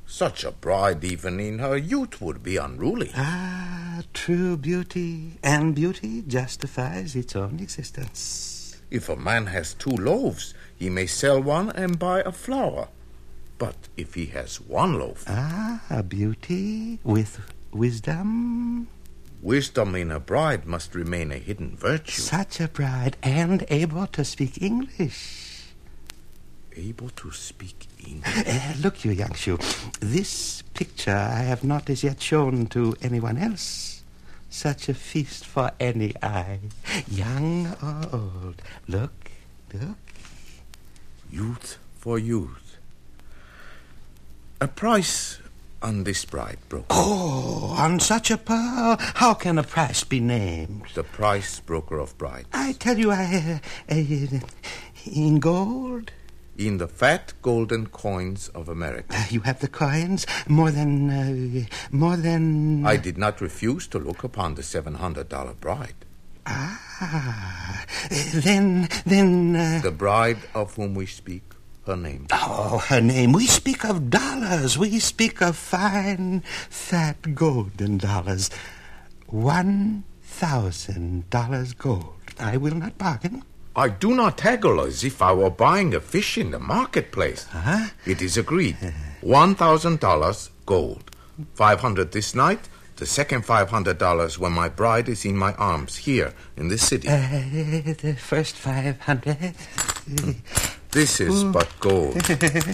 Such 0.06 0.44
a 0.44 0.52
bride, 0.52 1.04
even 1.04 1.40
in 1.40 1.60
her 1.60 1.76
youth, 1.76 2.22
would 2.22 2.44
be 2.44 2.58
unruly. 2.58 3.12
Ah, 3.16 4.04
true 4.14 4.58
beauty, 4.58 5.40
and 5.42 5.74
beauty 5.74 6.22
justifies 6.28 7.16
its 7.16 7.36
own 7.36 7.60
existence. 7.60 8.80
If 8.92 9.10
a 9.10 9.16
man 9.16 9.48
has 9.48 9.74
two 9.74 9.90
loaves, 9.90 10.54
he 10.76 10.90
may 10.90 11.08
sell 11.08 11.42
one 11.42 11.72
and 11.72 11.98
buy 11.98 12.22
a 12.22 12.32
flour. 12.32 12.90
But 13.64 13.88
if 13.96 14.16
he 14.16 14.26
has 14.36 14.60
one 14.60 15.00
loaf, 15.00 15.24
Ah, 15.26 15.80
beauty 16.06 17.00
with 17.06 17.40
wisdom. 17.72 18.90
wisdom 19.42 19.96
in 19.96 20.12
a 20.12 20.20
bride 20.20 20.66
must 20.66 20.94
remain 20.94 21.32
a 21.32 21.38
hidden 21.38 21.78
virtue. 21.78 22.22
Such 22.22 22.60
a 22.60 22.68
bride, 22.68 23.16
and 23.24 23.64
able 23.70 24.08
to 24.08 24.26
speak 24.26 24.62
English. 24.62 25.72
Able 26.76 27.10
to 27.22 27.32
speak 27.32 27.88
English. 28.06 28.44
Uh, 28.46 28.74
look, 28.84 29.06
you 29.06 29.12
young 29.12 29.34
Shu, 29.34 29.58
this 30.02 30.62
picture 30.74 31.16
I 31.16 31.44
have 31.52 31.64
not 31.64 31.90
as 31.90 32.04
yet 32.04 32.20
shown 32.22 32.68
to 32.76 32.98
anyone 33.02 33.38
else. 33.38 34.04
Such 34.50 34.90
a 34.90 34.94
feast 34.94 35.46
for 35.46 35.72
any 35.80 36.12
eye, 36.22 36.60
young 37.08 37.68
or 37.82 38.02
old. 38.12 38.62
Look, 38.90 39.32
look. 39.74 40.04
Youth 41.32 41.78
for 42.04 42.20
youth. 42.20 42.63
A 44.64 44.68
price 44.70 45.40
on 45.82 46.06
this 46.06 46.24
bride, 46.24 46.58
broker. 46.70 46.86
Oh, 46.90 47.76
on 47.78 48.00
such 48.00 48.32
a 48.32 48.38
pearl, 48.38 48.96
how 49.16 49.34
can 49.34 49.58
a 49.58 49.64
price 49.64 50.06
be 50.06 50.22
named? 50.22 50.84
The 50.94 51.04
price, 51.04 51.60
broker 51.60 52.00
of 52.00 52.18
bride. 52.18 52.46
I 52.54 52.72
tell 52.72 52.98
you, 52.98 53.12
I, 53.12 53.60
uh, 53.90 53.94
uh, 53.94 54.40
in 55.06 55.40
gold. 55.40 56.12
In 56.58 56.78
the 56.78 56.88
fat 56.88 57.34
golden 57.42 57.88
coins 57.88 58.48
of 58.56 58.70
America. 58.70 59.14
Uh, 59.14 59.26
You 59.30 59.42
have 59.42 59.60
the 59.60 59.68
coins, 59.68 60.26
more 60.48 60.72
than, 60.72 61.10
uh, 61.10 61.66
more 61.92 62.16
than. 62.16 62.86
I 62.86 62.96
did 62.96 63.18
not 63.18 63.42
refuse 63.42 63.86
to 63.88 64.00
look 64.00 64.24
upon 64.24 64.56
the 64.56 64.62
$700 64.64 65.60
bride. 65.60 66.06
Ah, 66.46 67.84
then, 68.32 68.88
then. 69.06 69.58
Uh, 69.58 69.82
The 69.84 69.92
bride 69.92 70.40
of 70.56 70.76
whom 70.76 70.96
we 70.96 71.06
speak, 71.06 71.44
her 71.86 71.96
name. 71.96 72.28
Oh, 72.32 72.80
her 72.88 73.02
name. 73.02 73.34
We 73.34 73.48
speak 73.48 73.84
of 73.84 74.10
dollars. 74.10 74.78
We 74.78 75.00
speak 75.00 75.42
of 75.42 75.56
fine, 75.56 76.42
fat 76.70 77.36
golden 77.36 77.98
dollars. 77.98 78.50
One 79.28 80.04
thousand 80.24 81.30
dollars 81.30 81.74
gold. 81.74 82.16
I 82.40 82.58
will 82.58 82.76
not 82.76 82.98
bargain. 82.98 83.44
I 83.76 83.90
do 83.90 84.14
not 84.14 84.40
haggle 84.40 84.82
as 84.82 85.04
if 85.04 85.22
I 85.22 85.34
were 85.34 85.50
buying 85.50 85.96
a 85.96 86.00
fish 86.00 86.38
in 86.38 86.52
the 86.52 86.60
marketplace. 86.60 87.46
Huh? 87.50 87.88
It 88.06 88.22
is 88.22 88.38
agreed. 88.38 88.78
One 89.22 89.56
thousand 89.56 90.00
dollars 90.00 90.52
gold. 90.66 91.12
Five 91.56 91.80
hundred 91.82 92.12
this 92.12 92.36
night. 92.36 92.70
The 92.98 93.08
second 93.08 93.44
five 93.44 93.72
hundred 93.72 93.98
dollars 93.98 94.38
when 94.38 94.52
my 94.52 94.70
bride 94.70 95.10
is 95.10 95.26
in 95.26 95.36
my 95.36 95.54
arms 95.54 95.98
here 95.98 96.34
in 96.56 96.68
this 96.68 96.88
city. 96.88 97.08
Uh, 97.08 97.18
the 98.00 98.16
first 98.18 98.56
five 98.56 99.00
hundred. 99.02 99.56
This 100.94 101.20
is 101.20 101.44
but 101.44 101.70
gold, 101.80 102.16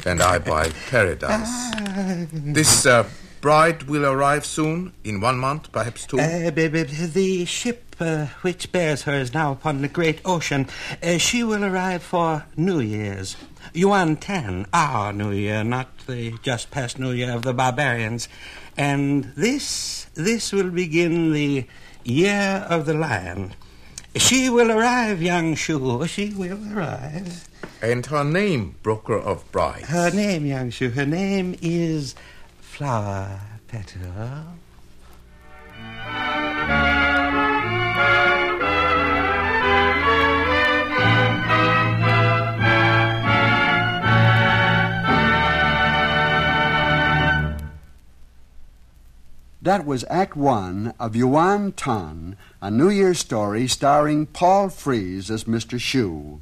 and 0.05 0.21
I 0.21 0.39
buy 0.39 0.69
paradise. 0.89 1.71
This 2.33 2.85
uh, 2.85 3.07
bride 3.39 3.83
will 3.83 4.05
arrive 4.05 4.45
soon, 4.45 4.91
in 5.05 5.21
one 5.21 5.37
month, 5.37 5.71
perhaps 5.71 6.05
two. 6.05 6.19
Uh, 6.19 6.49
the 6.51 7.45
ship 7.45 7.95
uh, 7.99 8.25
which 8.41 8.73
bears 8.73 9.03
her 9.03 9.13
is 9.13 9.33
now 9.33 9.53
upon 9.53 9.81
the 9.81 9.87
great 9.87 10.19
ocean. 10.25 10.67
Uh, 11.01 11.17
she 11.17 11.43
will 11.43 11.63
arrive 11.63 12.03
for 12.03 12.45
New 12.57 12.81
Year's. 12.81 13.37
Yuan 13.73 14.17
Tan, 14.17 14.65
our 14.73 15.13
New 15.13 15.31
Year, 15.31 15.63
not 15.63 15.97
the 16.07 16.33
just 16.41 16.71
past 16.71 16.99
New 16.99 17.11
Year 17.11 17.31
of 17.31 17.43
the 17.43 17.53
barbarians. 17.53 18.27
And 18.75 19.31
this, 19.35 20.07
this 20.15 20.51
will 20.51 20.71
begin 20.71 21.31
the 21.31 21.65
Year 22.03 22.65
of 22.69 22.85
the 22.85 22.93
Lion. 22.93 23.53
She 24.15 24.49
will 24.49 24.71
arrive, 24.71 25.21
young 25.21 25.55
Shu. 25.55 26.05
She 26.07 26.31
will 26.33 26.59
arrive. 26.73 27.47
And 27.81 28.05
her 28.07 28.25
name, 28.25 28.75
broker 28.83 29.17
of 29.17 29.49
brides? 29.53 29.87
Her 29.87 30.11
name, 30.11 30.45
young 30.45 30.69
Shu, 30.69 30.89
her 30.89 31.05
name 31.05 31.55
is 31.61 32.13
Flower 32.59 33.39
Petal. 33.69 34.57
That 49.61 49.85
was 49.85 50.03
Act 50.09 50.35
One 50.35 50.93
of 50.99 51.15
Yuan 51.15 51.71
Tan, 51.73 52.35
a 52.61 52.69
New 52.69 52.89
Year's 52.89 53.19
story 53.19 53.67
starring 53.67 54.25
Paul 54.25 54.67
Frees 54.67 55.31
as 55.31 55.45
Mr. 55.45 55.79
Shu. 55.79 56.41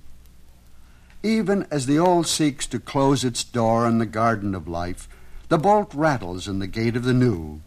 Even 1.23 1.65
as 1.71 1.85
the 1.85 1.97
old 1.97 2.27
seeks 2.27 2.67
to 2.67 2.79
close 2.79 3.23
its 3.23 3.43
door 3.43 3.85
on 3.85 3.97
the 3.97 4.05
garden 4.05 4.53
of 4.53 4.67
life, 4.67 5.09
the 5.49 5.57
bolt 5.57 5.93
rattles 5.93 6.47
in 6.47 6.59
the 6.59 6.67
gate 6.67 6.95
of 6.95 7.03
the 7.03 7.13
new. 7.13 7.61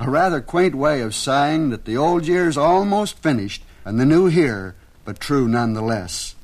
A 0.00 0.10
rather 0.10 0.40
quaint 0.40 0.74
way 0.74 1.00
of 1.00 1.14
saying 1.14 1.70
that 1.70 1.84
the 1.84 1.96
old 1.96 2.26
year's 2.26 2.56
almost 2.56 3.18
finished 3.18 3.62
and 3.84 4.00
the 4.00 4.06
new 4.06 4.26
here, 4.26 4.74
but 5.04 5.20
true 5.20 5.46
nonetheless. 5.46 6.34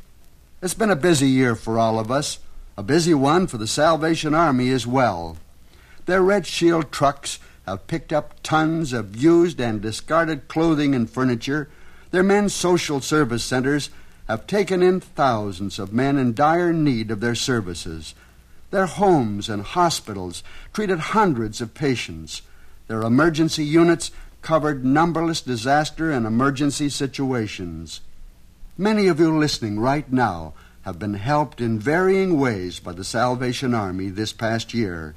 It's 0.63 0.75
been 0.75 0.91
a 0.91 0.97
busy 0.97 1.29
year 1.29 1.57
for 1.57 1.79
all 1.79 1.99
of 1.99 2.11
us, 2.11 2.39
a 2.77 2.83
busy 2.83 3.15
one 3.15 3.47
for 3.47 3.57
the 3.57 3.67
Salvation 3.67 4.35
Army 4.35 4.71
as 4.71 4.87
well. 4.87 5.39
Their 6.05 6.23
Red 6.23 6.47
Shield 6.47 6.93
trucks 6.93 7.39
have 7.67 7.87
picked 7.87 8.13
up 8.13 8.43
tons 8.43 8.93
of 8.93 9.17
used 9.17 9.61
and 9.61 9.81
discarded 9.81 10.49
clothing 10.49 10.95
and 10.95 11.09
furniture. 11.09 11.69
Their 12.11 12.23
men's 12.23 12.55
social 12.55 13.01
service 13.01 13.45
centers 13.45 13.91
have 14.31 14.47
taken 14.47 14.81
in 14.81 15.01
thousands 15.01 15.81
of 15.81 15.93
men 15.93 16.17
in 16.17 16.33
dire 16.33 16.73
need 16.73 17.11
of 17.11 17.19
their 17.19 17.35
services. 17.35 18.15
Their 18.71 18.87
homes 18.87 19.49
and 19.49 19.61
hospitals 19.61 20.45
treated 20.73 21.01
hundreds 21.01 21.61
of 21.61 21.75
patients. 21.75 22.43
Their 22.87 23.03
emergency 23.03 23.65
units 23.65 24.13
covered 24.41 24.85
numberless 24.85 25.41
disaster 25.41 26.13
and 26.13 26.27
emergency 26.27 26.89
situations. 26.91 28.03
Many 28.79 29.09
of 29.09 29.19
you 29.19 29.37
listening 29.37 29.81
right 29.81 30.11
now 30.13 30.55
have 30.83 31.01
been 31.01 31.15
helped 31.15 31.61
in 31.61 31.81
varying 31.81 32.39
ways 32.39 32.79
by 32.79 32.93
the 32.93 33.03
Salvation 33.03 33.75
Army 33.75 34.11
this 34.11 34.33
past 34.33 34.73
year. 34.73 35.17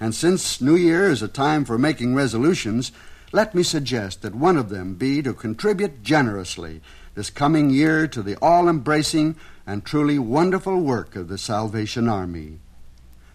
And 0.00 0.12
since 0.12 0.60
New 0.60 0.74
Year 0.74 1.08
is 1.08 1.22
a 1.22 1.28
time 1.28 1.64
for 1.64 1.78
making 1.78 2.16
resolutions, 2.16 2.90
let 3.30 3.54
me 3.54 3.62
suggest 3.62 4.22
that 4.22 4.34
one 4.34 4.56
of 4.56 4.68
them 4.68 4.94
be 4.94 5.22
to 5.22 5.32
contribute 5.32 6.02
generously 6.02 6.80
this 7.18 7.30
coming 7.30 7.68
year 7.68 8.06
to 8.06 8.22
the 8.22 8.36
all 8.40 8.68
embracing 8.68 9.34
and 9.66 9.84
truly 9.84 10.20
wonderful 10.20 10.80
work 10.80 11.16
of 11.16 11.26
the 11.26 11.36
Salvation 11.36 12.08
Army. 12.08 12.60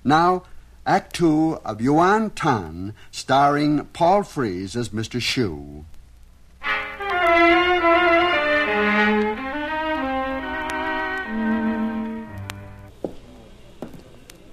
Now, 0.06 0.44
Act 0.86 1.14
Two 1.14 1.60
of 1.66 1.82
Yuan 1.82 2.30
Tan, 2.30 2.94
starring 3.12 3.84
Paul 3.88 4.24
Frees 4.24 4.78
as 4.78 4.88
Mr. 4.90 5.22
Shu. 5.22 5.84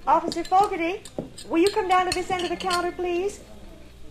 Officer 0.05 0.43
Fogarty, 0.43 1.03
will 1.47 1.59
you 1.59 1.69
come 1.69 1.87
down 1.87 2.05
to 2.05 2.11
this 2.11 2.29
end 2.29 2.43
of 2.43 2.49
the 2.49 2.57
counter, 2.57 2.91
please? 2.91 3.39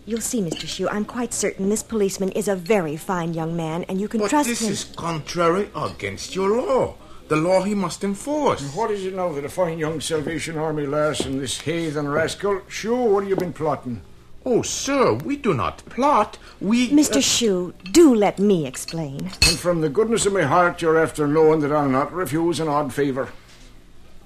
You'll 0.05 0.21
see, 0.21 0.41
Mr. 0.41 0.67
Shu. 0.67 0.89
I'm 0.89 1.05
quite 1.05 1.33
certain 1.33 1.69
this 1.69 1.83
policeman 1.83 2.31
is 2.31 2.47
a 2.47 2.55
very 2.55 2.97
fine 2.97 3.33
young 3.33 3.55
man, 3.55 3.83
and 3.83 4.01
you 4.01 4.07
can 4.07 4.21
but 4.21 4.29
trust 4.29 4.49
this 4.49 4.61
him. 4.61 4.71
is 4.71 4.83
contrary 4.95 5.69
against 5.75 6.35
your 6.35 6.49
law. 6.49 6.95
The 7.27 7.35
law 7.35 7.61
he 7.61 7.75
must 7.75 8.03
enforce. 8.03 8.75
What 8.75 8.91
is 8.91 9.05
it 9.05 9.13
now 9.13 9.31
that 9.33 9.45
a 9.45 9.49
fine 9.49 9.77
young 9.77 10.01
Salvation 10.01 10.57
Army 10.57 10.85
lass 10.85 11.21
and 11.21 11.39
this 11.39 11.61
heathen 11.61 12.09
rascal? 12.09 12.61
Sure, 12.67 13.13
what 13.13 13.21
have 13.21 13.29
you 13.29 13.35
been 13.35 13.53
plotting? 13.53 14.01
Oh, 14.43 14.63
sir, 14.63 15.13
we 15.13 15.37
do 15.37 15.53
not 15.53 15.85
plot. 15.85 16.39
We. 16.59 16.89
Mr. 16.89 17.17
uh, 17.17 17.21
Shu, 17.21 17.73
do 17.91 18.13
let 18.13 18.39
me 18.39 18.65
explain. 18.65 19.27
And 19.47 19.59
from 19.59 19.81
the 19.81 19.89
goodness 19.89 20.25
of 20.25 20.33
my 20.33 20.41
heart, 20.41 20.81
you're 20.81 20.97
after 20.97 21.27
knowing 21.27 21.59
that 21.59 21.71
I'll 21.71 21.87
not 21.87 22.11
refuse 22.11 22.59
an 22.59 22.67
odd 22.67 22.91
favour. 22.91 23.29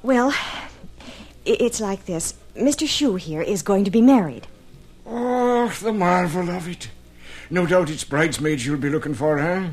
Well, 0.02 0.34
it's 1.44 1.82
like 1.82 2.06
this. 2.06 2.34
Mr. 2.56 2.88
Shu 2.88 3.16
here 3.18 3.42
is 3.42 3.62
going 3.62 3.84
to 3.84 3.92
be 3.92 4.02
married. 4.02 4.48
Oh, 5.06 5.68
the 5.82 5.94
marvel 5.94 6.50
of 6.50 6.68
it. 6.68 6.90
No 7.50 7.66
doubt 7.66 7.90
it's 7.90 8.04
bridesmaids 8.04 8.66
you'll 8.66 8.78
be 8.78 8.90
looking 8.90 9.14
for, 9.14 9.38
eh? 9.38 9.70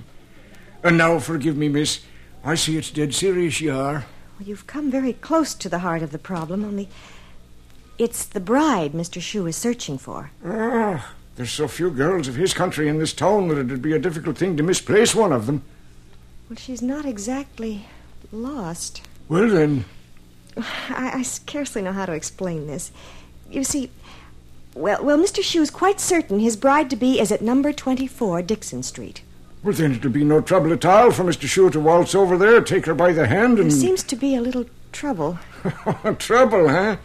And 0.82 0.98
now, 0.98 1.18
forgive 1.18 1.56
me, 1.56 1.68
miss. 1.68 2.00
I 2.44 2.54
see 2.54 2.76
it's 2.76 2.90
dead 2.90 3.14
serious 3.14 3.60
you 3.60 3.72
are. 3.72 4.04
Well, 4.38 4.48
you've 4.48 4.66
come 4.66 4.90
very 4.90 5.12
close 5.12 5.54
to 5.54 5.68
the 5.68 5.78
heart 5.78 6.02
of 6.02 6.10
the 6.12 6.18
problem, 6.18 6.64
only 6.64 6.88
it's 7.98 8.24
the 8.24 8.40
bride 8.40 8.92
Mr. 8.92 9.20
Shu 9.22 9.46
is 9.46 9.56
searching 9.56 9.96
for. 9.96 10.30
Ah, 10.44 11.14
there's 11.36 11.52
so 11.52 11.68
few 11.68 11.90
girls 11.90 12.26
of 12.26 12.34
his 12.34 12.52
country 12.52 12.88
in 12.88 12.98
this 12.98 13.12
town 13.12 13.48
that 13.48 13.58
it'd 13.58 13.82
be 13.82 13.92
a 13.92 13.98
difficult 13.98 14.36
thing 14.36 14.56
to 14.56 14.62
misplace 14.62 15.14
one 15.14 15.32
of 15.32 15.46
them. 15.46 15.62
Well, 16.48 16.56
she's 16.56 16.82
not 16.82 17.04
exactly 17.04 17.86
lost. 18.32 19.02
Well, 19.28 19.48
then, 19.48 19.84
I, 20.56 21.18
I 21.18 21.22
scarcely 21.22 21.80
know 21.80 21.92
how 21.92 22.06
to 22.06 22.12
explain 22.12 22.66
this. 22.66 22.90
You 23.50 23.62
see, 23.64 23.90
well, 24.74 25.04
well, 25.04 25.18
Mr. 25.18 25.42
Shu's 25.42 25.70
quite 25.70 26.00
certain 26.00 26.38
his 26.40 26.56
bride 26.56 26.88
to 26.90 26.96
be 26.96 27.20
is 27.20 27.30
at 27.32 27.42
number 27.42 27.72
24 27.72 28.42
Dixon 28.42 28.82
Street. 28.82 29.22
well, 29.62 29.74
then 29.74 29.92
it'll 29.92 30.10
be 30.10 30.24
no 30.24 30.40
trouble 30.40 30.72
at 30.72 30.84
all 30.84 31.10
for 31.10 31.24
Mr. 31.24 31.46
Shue 31.46 31.70
to 31.70 31.80
waltz 31.80 32.14
over 32.14 32.36
there, 32.38 32.60
take 32.60 32.86
her 32.86 32.94
by 32.94 33.12
the 33.12 33.26
hand, 33.26 33.56
There 33.58 33.64
and. 33.64 33.72
seems 33.72 34.02
to 34.04 34.16
be 34.16 34.34
a 34.34 34.40
little 34.40 34.66
trouble. 34.92 35.38
trouble, 36.18 36.68
huh? 36.68 36.96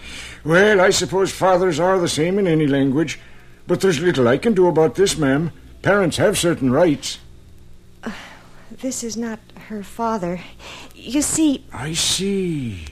Well, 0.43 0.81
I 0.81 0.89
suppose 0.89 1.31
fathers 1.31 1.79
are 1.79 1.99
the 1.99 2.07
same 2.09 2.39
in 2.39 2.47
any 2.47 2.67
language. 2.67 3.19
But 3.67 3.81
there's 3.81 3.99
little 4.01 4.27
I 4.29 4.37
can 4.37 4.53
do 4.53 4.67
about 4.67 4.95
this, 4.95 5.17
ma'am. 5.17 5.51
Parents 5.81 6.17
have 6.17 6.37
certain 6.37 6.71
rights. 6.71 7.19
This 8.69 9.03
is 9.03 9.15
not 9.17 9.39
her 9.69 9.81
father. 9.81 10.41
You 10.93 11.21
see, 11.21 11.65
I 11.73 11.93
see. 11.93 12.85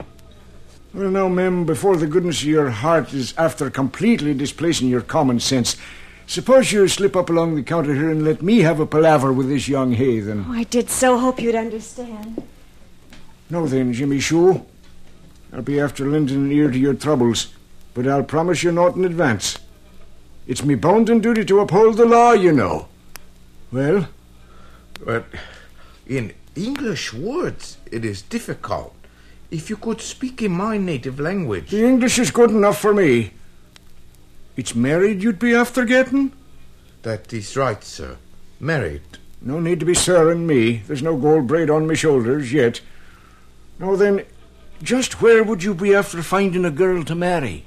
Well, 0.96 1.10
now, 1.10 1.28
ma'am, 1.28 1.66
before 1.66 1.98
the 1.98 2.06
goodness 2.06 2.40
of 2.40 2.48
your 2.48 2.70
heart 2.70 3.12
is 3.12 3.34
after 3.36 3.68
completely 3.68 4.32
displacing 4.32 4.88
your 4.88 5.02
common 5.02 5.40
sense, 5.40 5.76
suppose 6.26 6.72
you 6.72 6.88
slip 6.88 7.14
up 7.14 7.28
along 7.28 7.54
the 7.54 7.62
counter 7.62 7.92
here 7.94 8.10
and 8.10 8.24
let 8.24 8.40
me 8.40 8.60
have 8.60 8.80
a 8.80 8.86
palaver 8.86 9.30
with 9.30 9.46
this 9.50 9.68
young 9.68 9.92
heathen. 9.92 10.46
oh, 10.48 10.54
I 10.54 10.64
did 10.64 10.88
so 10.88 11.18
hope 11.18 11.38
you'd 11.38 11.54
understand. 11.54 12.42
Now 13.50 13.66
then, 13.66 13.92
Jimmy 13.92 14.20
Shue, 14.20 14.64
I'll 15.52 15.60
be 15.60 15.78
after 15.78 16.06
lending 16.06 16.46
an 16.46 16.52
ear 16.52 16.70
to 16.70 16.78
your 16.78 16.94
troubles, 16.94 17.48
but 17.92 18.08
I'll 18.08 18.24
promise 18.24 18.62
you 18.62 18.72
naught 18.72 18.96
in 18.96 19.04
advance. 19.04 19.58
It's 20.46 20.64
me 20.64 20.76
bounden 20.76 21.20
duty 21.20 21.44
to 21.44 21.60
uphold 21.60 21.98
the 21.98 22.06
law, 22.06 22.32
you 22.32 22.52
know. 22.52 22.88
Well, 23.70 24.08
But 25.04 25.26
in 26.06 26.32
English 26.54 27.12
words, 27.12 27.76
it 27.92 28.02
is 28.02 28.22
difficult. 28.22 28.95
If 29.50 29.70
you 29.70 29.76
could 29.76 30.00
speak 30.00 30.42
in 30.42 30.52
my 30.52 30.76
native 30.76 31.20
language. 31.20 31.70
the 31.70 31.84
English 31.84 32.18
is 32.18 32.30
good 32.30 32.50
enough 32.50 32.80
for 32.80 32.92
me. 32.92 33.32
It's 34.56 34.74
married 34.74 35.22
you'd 35.22 35.38
be 35.38 35.54
after 35.54 35.84
getting? 35.84 36.32
That 37.02 37.32
is 37.32 37.56
right, 37.56 37.82
sir. 37.84 38.16
Married. 38.58 39.02
No 39.40 39.60
need 39.60 39.80
to 39.80 39.86
be 39.86 39.94
sirring 39.94 40.46
me. 40.46 40.82
There's 40.86 41.02
no 41.02 41.16
gold 41.16 41.46
braid 41.46 41.70
on 41.70 41.86
my 41.86 41.94
shoulders 41.94 42.52
yet. 42.52 42.80
Now 43.78 43.94
then, 43.94 44.24
just 44.82 45.20
where 45.22 45.44
would 45.44 45.62
you 45.62 45.74
be 45.74 45.94
after 45.94 46.22
finding 46.22 46.64
a 46.64 46.70
girl 46.70 47.04
to 47.04 47.14
marry? 47.14 47.66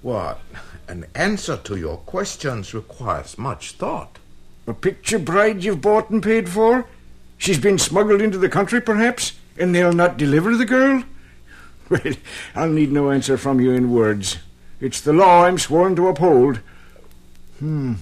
What? 0.00 0.40
An 0.88 1.06
answer 1.14 1.56
to 1.56 1.76
your 1.76 1.96
questions 1.98 2.72
requires 2.72 3.36
much 3.36 3.72
thought. 3.72 4.18
A 4.66 4.72
picture 4.72 5.18
bride 5.18 5.64
you've 5.64 5.80
bought 5.80 6.10
and 6.10 6.22
paid 6.22 6.48
for? 6.48 6.86
She's 7.38 7.58
been 7.58 7.78
smuggled 7.78 8.22
into 8.22 8.38
the 8.38 8.48
country, 8.48 8.80
perhaps, 8.80 9.32
and 9.58 9.74
they'll 9.74 9.92
not 9.92 10.16
deliver 10.16 10.56
the 10.56 10.66
girl? 10.66 11.02
Well, 11.88 12.14
I'll 12.56 12.70
need 12.70 12.90
no 12.90 13.12
answer 13.12 13.38
from 13.38 13.60
you 13.60 13.70
in 13.70 13.92
words. 13.92 14.38
It's 14.80 15.00
the 15.00 15.12
law 15.12 15.44
I'm 15.44 15.56
sworn 15.56 15.94
to 15.94 16.08
uphold. 16.08 16.58
Hmm. 17.60 17.94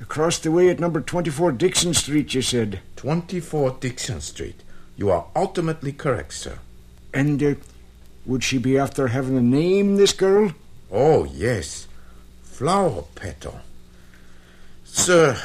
Across 0.00 0.38
the 0.38 0.50
way 0.50 0.70
at 0.70 0.80
number 0.80 1.02
24 1.02 1.52
Dixon 1.52 1.92
Street, 1.92 2.32
you 2.32 2.40
said. 2.40 2.80
24 2.96 3.76
Dixon 3.80 4.22
Street. 4.22 4.62
You 4.96 5.10
are 5.10 5.26
ultimately 5.36 5.92
correct, 5.92 6.32
sir. 6.32 6.60
And 7.12 7.42
uh, 7.42 7.54
would 8.24 8.42
she 8.42 8.56
be 8.56 8.78
after 8.78 9.08
having 9.08 9.36
a 9.36 9.42
name, 9.42 9.96
this 9.96 10.14
girl? 10.14 10.52
Oh, 10.90 11.24
yes. 11.24 11.88
Flower 12.42 13.04
Petal. 13.14 13.60
Sir, 14.84 15.36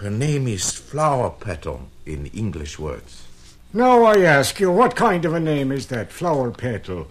her 0.00 0.10
name 0.10 0.46
is 0.46 0.70
Flower 0.72 1.30
Petal 1.30 1.88
in 2.04 2.26
English 2.26 2.78
words. 2.78 3.26
Now 3.72 4.02
I 4.02 4.18
ask 4.22 4.58
you, 4.58 4.72
what 4.72 4.96
kind 4.96 5.24
of 5.24 5.32
a 5.32 5.38
name 5.38 5.70
is 5.70 5.86
that, 5.86 6.10
Flower 6.10 6.50
Petal? 6.50 7.06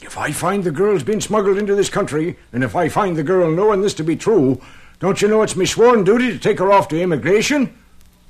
If 0.00 0.16
I 0.16 0.30
find 0.30 0.62
the 0.62 0.70
girl's 0.70 1.02
been 1.02 1.20
smuggled 1.20 1.58
into 1.58 1.74
this 1.74 1.90
country, 1.90 2.38
and 2.52 2.62
if 2.62 2.76
I 2.76 2.88
find 2.88 3.16
the 3.16 3.24
girl 3.24 3.50
knowing 3.50 3.80
this 3.80 3.94
to 3.94 4.04
be 4.04 4.14
true, 4.14 4.60
don't 5.00 5.20
you 5.20 5.26
know 5.26 5.42
it's 5.42 5.56
me 5.56 5.66
sworn 5.66 6.04
duty 6.04 6.30
to 6.30 6.38
take 6.38 6.60
her 6.60 6.70
off 6.70 6.86
to 6.88 7.00
immigration? 7.00 7.76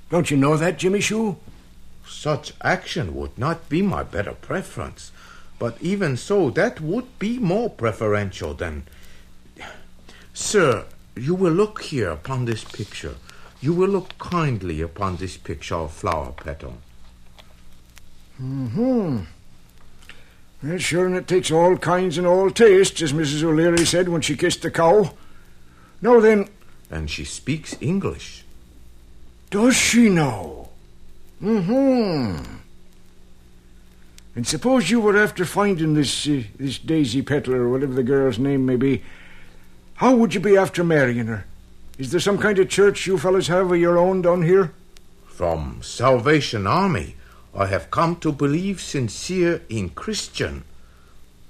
Don't 0.08 0.30
you 0.30 0.38
know 0.38 0.56
that, 0.56 0.78
Jimmy 0.78 1.02
Shue? 1.02 1.36
Such 2.08 2.54
action 2.62 3.14
would 3.14 3.36
not 3.36 3.68
be 3.68 3.82
my 3.82 4.02
better 4.02 4.32
preference. 4.32 5.12
But 5.58 5.76
even 5.82 6.16
so, 6.16 6.48
that 6.48 6.80
would 6.80 7.18
be 7.18 7.38
more 7.38 7.68
preferential 7.68 8.54
than. 8.54 8.84
Sir, 10.32 10.86
you 11.14 11.34
will 11.34 11.52
look 11.52 11.82
here 11.82 12.08
upon 12.08 12.46
this 12.46 12.64
picture. 12.64 13.16
You 13.60 13.74
will 13.74 13.90
look 13.90 14.16
kindly 14.16 14.80
upon 14.80 15.16
this 15.16 15.36
picture 15.36 15.74
of 15.74 15.92
Flower 15.92 16.32
Petal. 16.32 16.78
Hmm. 18.38 19.20
Well, 20.62 20.78
sure, 20.78 21.06
and 21.06 21.16
it 21.16 21.28
takes 21.28 21.50
all 21.50 21.76
kinds 21.76 22.18
and 22.18 22.26
all 22.26 22.50
tastes, 22.50 23.00
as 23.02 23.12
Mrs. 23.12 23.42
O'Leary 23.42 23.84
said 23.84 24.08
when 24.08 24.20
she 24.20 24.36
kissed 24.36 24.62
the 24.62 24.70
cow. 24.70 25.12
Now 26.02 26.20
then. 26.20 26.48
And 26.90 27.10
she 27.10 27.24
speaks 27.24 27.76
English. 27.80 28.44
Does 29.50 29.76
she 29.76 30.08
now? 30.08 30.68
Hmm. 31.40 32.38
And 34.34 34.46
suppose 34.46 34.90
you 34.90 35.00
were 35.00 35.16
after 35.16 35.44
finding 35.44 35.94
this 35.94 36.28
uh, 36.28 36.42
this 36.58 36.78
Daisy 36.78 37.22
Petal 37.22 37.54
or 37.54 37.70
whatever 37.70 37.94
the 37.94 38.02
girl's 38.02 38.38
name 38.38 38.66
may 38.66 38.76
be, 38.76 39.02
how 39.94 40.14
would 40.14 40.34
you 40.34 40.40
be 40.40 40.58
after 40.58 40.84
marrying 40.84 41.26
her? 41.26 41.46
Is 41.98 42.10
there 42.10 42.20
some 42.20 42.36
kind 42.36 42.58
of 42.58 42.68
church 42.68 43.06
you 43.06 43.16
fellows 43.16 43.48
have 43.48 43.70
of 43.70 43.78
your 43.78 43.96
own 43.96 44.20
down 44.20 44.42
here? 44.42 44.72
From 45.26 45.80
Salvation 45.82 46.66
Army, 46.66 47.16
I 47.56 47.66
have 47.66 47.90
come 47.90 48.16
to 48.16 48.32
believe 48.32 48.82
sincere 48.82 49.62
in 49.70 49.88
Christian. 49.90 50.64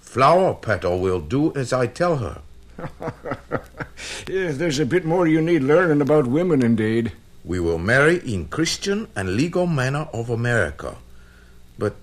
Flower 0.01 0.55
Petal 0.55 1.01
will 1.01 1.21
do 1.21 1.53
as 1.55 1.73
I 1.73 1.89
tell 1.89 2.19
her. 2.19 2.43
yeah, 4.29 4.53
there's 4.53 4.79
a 4.79 4.87
bit 4.87 5.05
more 5.05 5.27
you 5.27 5.43
need 5.43 5.63
learning 5.65 6.01
about 6.01 6.29
women, 6.29 6.63
indeed. 6.63 7.13
We 7.45 7.59
will 7.59 7.79
marry 7.79 8.19
in 8.19 8.47
Christian 8.47 9.09
and 9.17 9.35
legal 9.35 9.67
manner 9.67 10.09
of 10.13 10.31
America. 10.31 10.97
But 11.77 11.97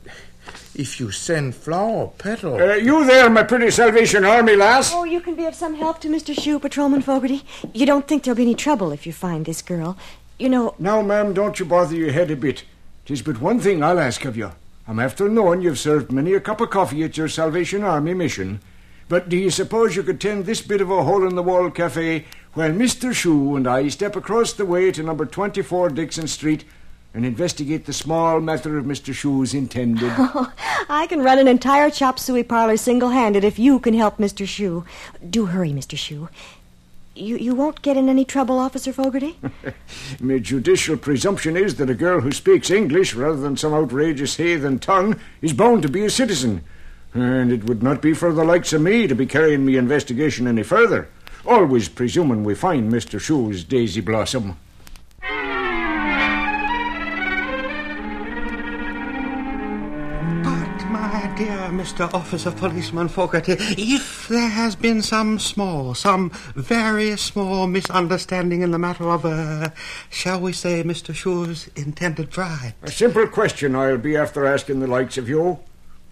if 0.76 1.00
you 1.00 1.12
send 1.12 1.56
Flower 1.56 2.08
Petal. 2.18 2.56
Uh, 2.56 2.74
you 2.74 3.06
there, 3.06 3.30
my 3.30 3.44
pretty 3.44 3.72
Salvation 3.72 4.26
Army 4.26 4.56
lass? 4.56 4.92
Oh, 4.94 5.06
you 5.06 5.22
can 5.22 5.36
be 5.36 5.46
of 5.46 5.56
some 5.56 5.76
help 5.76 6.02
to 6.02 6.10
Mr. 6.10 6.38
Shue, 6.38 6.60
Patrolman 6.60 7.02
Fogarty. 7.02 7.44
You 7.74 7.86
don't 7.86 8.08
think 8.08 8.24
there'll 8.24 8.36
be 8.36 8.44
any 8.44 8.56
trouble 8.56 8.92
if 8.92 9.06
you 9.06 9.14
find 9.14 9.46
this 9.46 9.62
girl. 9.62 9.98
You 10.38 10.50
know. 10.50 10.76
Now, 10.78 11.02
ma'am, 11.02 11.34
don't 11.34 11.58
you 11.58 11.66
bother 11.66 11.96
your 11.96 12.12
head 12.12 12.32
a 12.32 12.36
bit. 12.36 12.64
Tis 13.06 13.22
but 13.22 13.42
one 13.42 13.60
thing 13.60 13.84
I'll 13.84 14.00
ask 14.00 14.24
of 14.24 14.38
you. 14.38 14.52
I'm 14.88 14.98
after 14.98 15.28
knowing 15.28 15.62
you've 15.62 15.80
served 15.80 16.12
many 16.12 16.34
a 16.34 16.40
cup 16.40 16.62
of 16.62 16.70
coffee 16.70 17.04
at 17.04 17.18
your 17.18 17.28
Salvation 17.28 17.84
Army 17.84 18.14
mission. 18.14 18.62
But 19.10 19.28
do 19.28 19.36
you 19.36 19.50
suppose 19.50 19.98
you 19.98 20.04
could 20.04 20.22
tend 20.22 20.46
this 20.46 20.62
bit 20.62 20.80
of 20.80 20.90
a 20.90 21.04
hole 21.04 21.28
in 21.28 21.36
the 21.36 21.44
wall 21.44 21.70
cafe 21.70 22.26
while 22.54 22.72
Mr. 22.72 23.14
Shue 23.14 23.58
and 23.58 23.68
I 23.68 23.90
step 23.90 24.16
across 24.16 24.54
the 24.54 24.66
way 24.66 24.90
to 24.94 25.04
number 25.04 25.26
24 25.26 25.90
Dixon 25.90 26.28
Street 26.28 26.64
and 27.14 27.26
investigate 27.26 27.86
the 27.86 27.94
small 27.94 28.40
matter 28.40 28.78
of 28.78 28.86
Mr. 28.86 29.14
Shue's 29.14 29.54
intended. 29.54 30.12
Oh, 30.18 30.52
I 30.90 31.08
can 31.08 31.22
run 31.22 31.40
an 31.40 31.48
entire 31.48 31.90
chop 31.90 32.20
suey 32.20 32.44
parlor 32.44 32.78
single 32.78 33.10
handed 33.10 33.44
if 33.44 33.60
you 33.60 33.80
can 33.80 33.94
help 33.94 34.18
Mr. 34.18 34.48
Shue. 34.48 34.86
Do 35.30 35.48
hurry, 35.48 35.72
Mr. 35.72 35.98
Shue. 35.98 36.30
You, 37.16 37.38
you 37.38 37.54
won't 37.54 37.84
get 37.84 37.96
in 37.96 38.10
any 38.10 38.26
trouble, 38.26 38.58
Officer 38.58 38.92
Fogarty? 38.92 39.38
My 40.20 40.40
judicial 40.40 40.98
presumption 40.98 41.56
is 41.56 41.76
that 41.76 41.90
a 41.90 41.94
girl 41.94 42.22
who 42.22 42.32
speaks 42.32 42.72
English 42.72 43.14
rather 43.14 43.40
than 43.40 43.56
some 43.56 43.72
outrageous 43.72 44.38
heathen 44.38 44.80
tongue 44.80 45.20
is 45.40 45.54
bound 45.54 45.84
to 45.84 45.90
be 45.90 46.06
a 46.06 46.10
citizen. 46.10 46.64
And 47.14 47.52
it 47.52 47.66
would 47.66 47.84
not 47.84 48.02
be 48.02 48.16
for 48.16 48.34
the 48.34 48.44
likes 48.44 48.74
of 48.74 48.82
me 48.82 49.06
to 49.06 49.14
be 49.14 49.28
carrying 49.28 49.64
me 49.64 49.78
investigation 49.78 50.48
any 50.48 50.64
further, 50.64 51.08
always 51.46 51.88
presuming 51.88 52.44
we 52.44 52.56
find 52.56 52.92
Mr. 52.92 53.20
Shue's 53.20 53.64
daisy 53.64 54.02
blossom. 54.02 54.58
Mr. 61.74 62.14
Officer 62.14 62.52
Policeman 62.52 63.08
Fogarty, 63.08 63.54
if 63.60 64.28
there 64.28 64.50
has 64.50 64.76
been 64.76 65.02
some 65.02 65.40
small, 65.40 65.96
some 65.96 66.30
very 66.56 67.18
small 67.18 67.66
misunderstanding 67.66 68.62
in 68.62 68.70
the 68.70 68.78
matter 68.78 69.10
of, 69.10 69.26
uh, 69.26 69.70
shall 70.10 70.40
we 70.40 70.54
say, 70.54 70.84
Mr. 70.84 71.16
Shue's 71.16 71.70
intended 71.76 72.30
bride. 72.30 72.76
A 72.84 72.92
simple 72.92 73.28
question 73.28 73.76
I'll 73.76 73.98
be 73.98 74.16
after 74.16 74.46
asking 74.46 74.82
the 74.82 74.88
likes 74.88 75.18
of 75.18 75.28
you. 75.28 75.60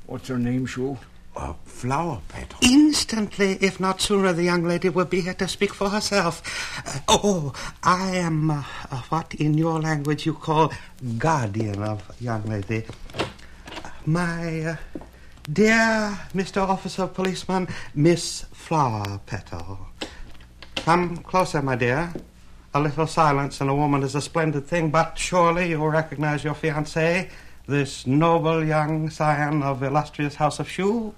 What's 0.07 0.29
her 0.29 0.39
name, 0.39 0.65
Shue? 0.65 0.97
Uh, 1.35 1.53
flower 1.63 2.21
petal. 2.27 2.57
Instantly, 2.63 3.57
if 3.61 3.79
not 3.79 4.01
sooner, 4.01 4.33
the 4.33 4.43
young 4.43 4.63
lady 4.63 4.89
will 4.89 5.05
be 5.05 5.21
here 5.21 5.35
to 5.35 5.47
speak 5.47 5.73
for 5.73 5.89
herself. 5.89 6.41
Uh, 6.85 6.99
oh, 7.07 7.53
I 7.83 8.17
am 8.17 8.49
uh, 8.49 8.63
what 9.09 9.35
in 9.35 9.57
your 9.57 9.79
language 9.79 10.25
you 10.25 10.33
call 10.33 10.73
guardian 11.19 11.83
of 11.83 12.03
young 12.19 12.43
lady. 12.45 12.83
My 14.05 14.61
uh, 14.61 14.75
Dear 15.51 16.19
Mr. 16.35 16.61
Officer 16.61 17.07
Policeman, 17.07 17.67
Miss 17.95 18.45
Flower 18.53 19.19
Petal. 19.25 19.79
Come 20.75 21.17
closer, 21.17 21.63
my 21.63 21.75
dear. 21.75 22.13
A 22.75 22.79
little 22.79 23.07
silence 23.07 23.59
in 23.59 23.67
a 23.67 23.75
woman 23.75 24.03
is 24.03 24.13
a 24.13 24.21
splendid 24.21 24.67
thing, 24.67 24.91
but 24.91 25.17
surely 25.17 25.69
you'll 25.69 25.89
recognize 25.89 26.43
your 26.43 26.53
fiancé, 26.53 27.31
this 27.65 28.05
noble 28.05 28.63
young 28.63 29.09
scion 29.09 29.63
of 29.63 29.81
illustrious 29.81 30.35
House 30.35 30.59
of 30.59 30.69
Shue? 30.69 31.15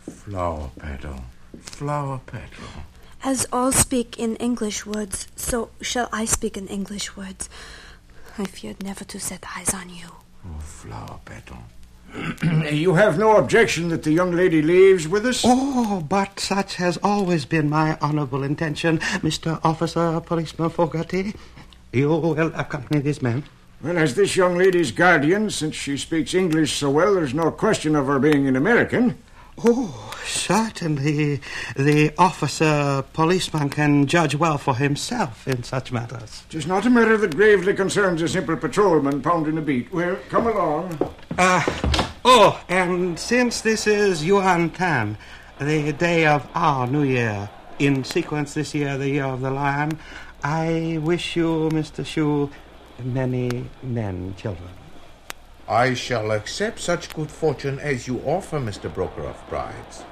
Flower 0.00 0.70
Petal. 0.78 1.24
Flower 1.58 2.20
Petal. 2.26 2.84
As 3.24 3.46
all 3.52 3.72
speak 3.72 4.18
in 4.18 4.36
English 4.36 4.84
words, 4.84 5.28
so 5.34 5.70
shall 5.80 6.10
I 6.12 6.26
speak 6.26 6.58
in 6.58 6.68
English 6.68 7.16
words. 7.16 7.48
I 8.36 8.44
feared 8.44 8.82
never 8.82 9.04
to 9.04 9.18
set 9.18 9.44
eyes 9.56 9.72
on 9.72 9.88
you. 9.88 10.08
Oh, 10.44 10.60
Flower 10.60 11.18
Petal. 11.24 11.58
you 12.70 12.94
have 12.94 13.18
no 13.18 13.36
objection 13.36 13.88
that 13.88 14.02
the 14.02 14.12
young 14.12 14.32
lady 14.32 14.62
leaves 14.62 15.06
with 15.06 15.26
us? 15.26 15.42
Oh, 15.44 16.04
but 16.08 16.40
such 16.40 16.76
has 16.76 16.96
always 17.02 17.44
been 17.44 17.68
my 17.68 17.98
honorable 18.00 18.42
intention, 18.42 18.98
Mr. 18.98 19.60
Officer 19.64 20.20
Policeman 20.20 20.70
Fogarty. 20.70 21.34
You 21.92 22.08
will 22.08 22.54
accompany 22.54 23.00
this 23.00 23.22
man. 23.22 23.44
Well, 23.82 23.98
as 23.98 24.14
this 24.14 24.36
young 24.36 24.56
lady's 24.56 24.90
guardian, 24.90 25.50
since 25.50 25.74
she 25.74 25.96
speaks 25.96 26.34
English 26.34 26.72
so 26.72 26.90
well, 26.90 27.14
there's 27.14 27.34
no 27.34 27.50
question 27.50 27.94
of 27.94 28.06
her 28.06 28.18
being 28.18 28.46
an 28.46 28.56
American. 28.56 29.18
Oh, 29.64 30.14
certainly. 30.24 31.40
The 31.76 32.12
officer 32.18 33.04
policeman 33.14 33.70
can 33.70 34.06
judge 34.06 34.34
well 34.34 34.58
for 34.58 34.74
himself 34.74 35.48
in 35.48 35.62
such 35.62 35.92
matters. 35.92 36.44
Tis 36.50 36.66
not 36.66 36.84
a 36.84 36.90
matter 36.90 37.16
that 37.16 37.36
gravely 37.36 37.72
concerns 37.72 38.20
a 38.20 38.28
simple 38.28 38.56
patrolman 38.56 39.22
pounding 39.22 39.56
a 39.56 39.62
beat. 39.62 39.92
Well, 39.92 40.18
come 40.28 40.46
along. 40.46 40.98
Ah, 41.38 41.64
uh, 41.66 42.10
oh, 42.24 42.64
and 42.68 43.18
since 43.18 43.62
this 43.62 43.86
is 43.86 44.24
Yuan 44.24 44.70
Tan, 44.70 45.16
the 45.58 45.92
day 45.92 46.26
of 46.26 46.46
our 46.54 46.86
New 46.86 47.02
Year, 47.02 47.48
in 47.78 48.04
sequence 48.04 48.54
this 48.54 48.74
year, 48.74 48.98
the 48.98 49.08
Year 49.08 49.24
of 49.24 49.40
the 49.40 49.50
Lion, 49.50 49.98
I 50.44 50.98
wish 51.02 51.34
you, 51.34 51.70
Mr. 51.72 52.04
Shu, 52.04 52.50
many 53.02 53.68
men 53.82 54.34
children. 54.36 54.68
I 55.68 55.94
shall 55.94 56.30
accept 56.30 56.78
such 56.78 57.12
good 57.12 57.30
fortune 57.30 57.80
as 57.80 58.06
you 58.06 58.20
offer, 58.20 58.58
Mr. 58.60 58.92
Broker 58.92 59.22
of 59.22 59.42
Brides. 59.48 60.04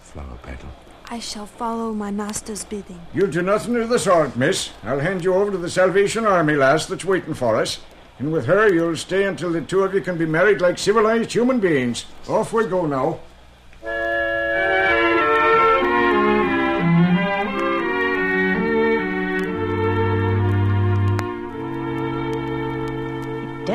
Flower 0.00 0.38
petal. 0.42 0.70
I 1.10 1.18
shall 1.18 1.44
follow 1.44 1.92
my 1.92 2.10
master's 2.10 2.64
bidding. 2.64 3.00
You'll 3.12 3.30
do 3.30 3.42
nothing 3.42 3.76
of 3.76 3.90
the 3.90 3.98
sort, 3.98 4.36
miss. 4.36 4.70
I'll 4.82 5.00
hand 5.00 5.22
you 5.22 5.34
over 5.34 5.50
to 5.50 5.58
the 5.58 5.68
Salvation 5.68 6.24
Army 6.24 6.54
lass 6.54 6.86
that's 6.86 7.04
waiting 7.04 7.34
for 7.34 7.56
us. 7.56 7.80
And 8.18 8.32
with 8.32 8.46
her, 8.46 8.72
you'll 8.72 8.96
stay 8.96 9.24
until 9.24 9.50
the 9.50 9.60
two 9.60 9.82
of 9.82 9.92
you 9.92 10.00
can 10.00 10.16
be 10.16 10.26
married 10.26 10.60
like 10.60 10.78
civilized 10.78 11.32
human 11.32 11.60
beings. 11.60 12.06
Off 12.28 12.52
we 12.52 12.66
go 12.66 12.86
now. 12.86 13.20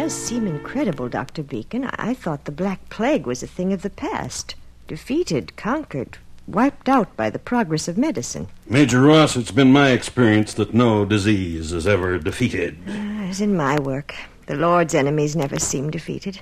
Does 0.05 0.13
seem 0.13 0.45
incredible, 0.45 1.09
Dr. 1.09 1.41
Beacon. 1.41 1.85
I-, 1.85 2.13
thought 2.13 2.45
the 2.45 2.51
Black 2.51 2.89
Plague 2.89 3.25
was 3.25 3.41
a 3.41 3.47
thing 3.47 3.73
of 3.73 3.81
the 3.81 3.89
past. 3.89 4.53
Defeated, 4.87 5.55
conquered, 5.55 6.19
wiped 6.45 6.87
out 6.87 7.17
by 7.17 7.31
the 7.31 7.39
progress 7.39 7.87
of 7.87 7.97
medicine. 7.97 8.47
Major 8.69 9.01
Ross, 9.01 9.35
it's 9.35 9.49
been 9.49 9.71
my 9.71 9.89
experience 9.89 10.53
that 10.53 10.75
no 10.75 11.05
disease 11.05 11.73
is 11.73 11.87
ever 11.87 12.19
defeated. 12.19 12.77
Uh, 12.87 12.91
as 12.91 13.41
in 13.41 13.57
my 13.57 13.79
work. 13.79 14.13
The 14.45 14.55
Lord's 14.55 14.93
enemies 14.93 15.35
never 15.35 15.57
seem 15.57 15.89
defeated. 15.89 16.39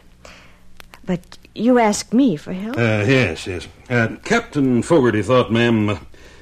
But 1.06 1.38
you 1.56 1.80
asked 1.80 2.12
me 2.12 2.36
for 2.36 2.52
help? 2.52 2.76
Uh, 2.76 3.06
yes, 3.08 3.47
yes. 3.47 3.69
Uh, 3.89 4.17
Captain 4.26 4.82
Fogarty 4.82 5.21
thought, 5.21 5.54
ma'am, 5.54 5.88
uh, 5.88 5.99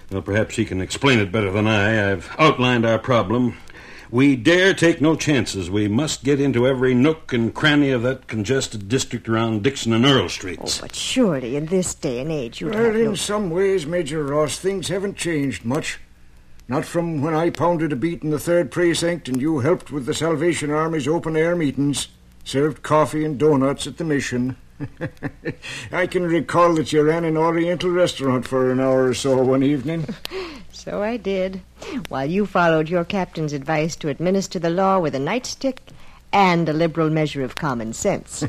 well, 0.10 0.24
perhaps 0.24 0.56
he 0.56 0.66
can 0.66 0.82
explain 0.82 1.20
it 1.20 1.32
better 1.32 1.52
than 1.52 1.68
I. 1.68 2.14
I've 2.14 2.36
outlined 2.40 2.84
our 2.84 2.98
problem. 2.98 3.58
We 4.12 4.36
dare 4.36 4.74
take 4.74 5.00
no 5.00 5.16
chances. 5.16 5.72
We 5.72 5.88
must 5.88 6.26
get 6.26 6.42
into 6.42 6.68
every 6.68 6.94
nook 6.94 7.32
and 7.32 7.54
cranny 7.54 7.92
of 7.92 8.04
that 8.04 8.28
congested 8.28 8.90
district 8.90 9.30
around 9.30 9.64
Dixon 9.64 9.94
and 9.94 10.06
Earl 10.06 10.28
Streets. 10.28 10.80
Oh, 10.80 10.82
but 10.82 10.94
surely 10.94 11.56
in 11.56 11.68
this 11.68 11.96
day 11.96 12.20
and 12.20 12.30
age 12.30 12.60
you'd 12.60 12.76
well, 12.76 12.84
have 12.84 12.96
in 12.98 13.06
no... 13.06 13.16
some 13.16 13.50
ways, 13.50 13.86
Major 13.86 14.22
Ross, 14.22 14.60
things 14.60 14.90
haven't 14.90 15.16
changed 15.16 15.64
much. 15.64 15.98
Not 16.68 16.84
from 16.84 17.22
when 17.22 17.34
I 17.34 17.52
pounded 17.52 17.94
a 17.94 17.96
beat 17.96 18.22
in 18.22 18.32
the 18.32 18.40
third 18.40 18.70
precinct 18.70 19.30
and 19.30 19.42
you 19.42 19.60
helped 19.60 19.92
with 19.92 20.06
the 20.06 20.14
Salvation 20.14 20.72
Army's 20.72 21.08
open 21.08 21.38
air 21.38 21.56
meetings, 21.56 22.10
served 22.44 22.84
coffee 22.84 23.24
and 23.24 23.40
doughnuts 23.40 23.88
at 23.88 23.98
the 23.98 24.04
mission. 24.04 24.58
I 25.92 26.08
can 26.08 26.24
recall 26.24 26.74
that 26.76 26.92
you 26.92 27.04
ran 27.04 27.26
an 27.26 27.38
Oriental 27.38 27.90
restaurant 27.90 28.48
for 28.48 28.72
an 28.72 28.80
hour 28.80 29.06
or 29.06 29.14
so 29.14 29.42
one 29.42 29.64
evening. 29.64 30.08
so 30.72 31.02
I 31.02 31.18
did, 31.18 31.62
while 32.10 32.26
you 32.26 32.46
followed 32.46 32.90
your 32.90 33.06
captain's 33.06 33.54
advice 33.54 33.96
to 33.98 34.10
administer 34.10 34.60
the 34.60 34.70
law 34.70 35.00
with 35.00 35.16
a 35.16 35.20
nightstick 35.20 35.78
and 36.34 36.70
a 36.70 36.74
liberal 36.74 37.10
measure 37.10 37.44
of 37.44 37.56
common 37.56 37.94
sense. 37.94 38.44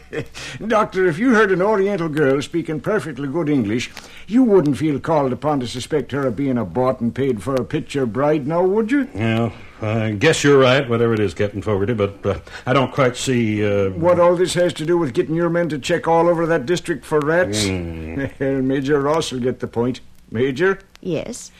Doctor, 0.66 1.06
if 1.06 1.18
you 1.18 1.34
heard 1.34 1.50
an 1.50 1.62
Oriental 1.62 2.08
girl 2.08 2.42
speaking 2.42 2.80
perfectly 2.80 3.28
good 3.28 3.48
English, 3.48 3.90
you 4.26 4.42
wouldn't 4.42 4.76
feel 4.76 5.00
called 5.00 5.32
upon 5.32 5.60
to 5.60 5.66
suspect 5.66 6.12
her 6.12 6.26
of 6.26 6.36
being 6.36 6.58
a 6.58 6.64
bought 6.64 7.00
and 7.00 7.14
paid 7.14 7.42
for 7.42 7.54
a 7.54 7.64
picture 7.64 8.06
bride, 8.06 8.46
now, 8.46 8.62
would 8.62 8.90
you? 8.90 9.08
Yeah, 9.14 9.52
I 9.80 10.10
guess 10.12 10.44
you're 10.44 10.58
right, 10.58 10.88
whatever 10.88 11.14
it 11.14 11.20
is, 11.20 11.34
Captain 11.34 11.62
Fogarty, 11.62 11.94
but 11.94 12.24
uh, 12.24 12.38
I 12.66 12.72
don't 12.72 12.92
quite 12.92 13.16
see. 13.16 13.64
Uh... 13.64 13.90
What 13.90 14.20
all 14.20 14.36
this 14.36 14.54
has 14.54 14.72
to 14.74 14.86
do 14.86 14.98
with 14.98 15.14
getting 15.14 15.34
your 15.34 15.50
men 15.50 15.68
to 15.70 15.78
check 15.78 16.06
all 16.06 16.28
over 16.28 16.46
that 16.46 16.66
district 16.66 17.04
for 17.04 17.20
rats? 17.20 17.66
Mm. 17.72 18.64
Major 18.64 19.00
Ross 19.00 19.32
will 19.32 19.40
get 19.40 19.60
the 19.60 19.66
point. 19.66 20.00
Major? 20.30 20.78
Yes? 21.00 21.50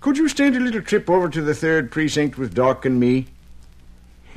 Could 0.00 0.18
you 0.18 0.28
stand 0.28 0.56
a 0.56 0.60
little 0.60 0.82
trip 0.82 1.08
over 1.08 1.28
to 1.28 1.42
the 1.42 1.54
third 1.54 1.90
precinct 1.90 2.36
with 2.38 2.54
Doc 2.54 2.84
and 2.84 2.98
me? 2.98 3.26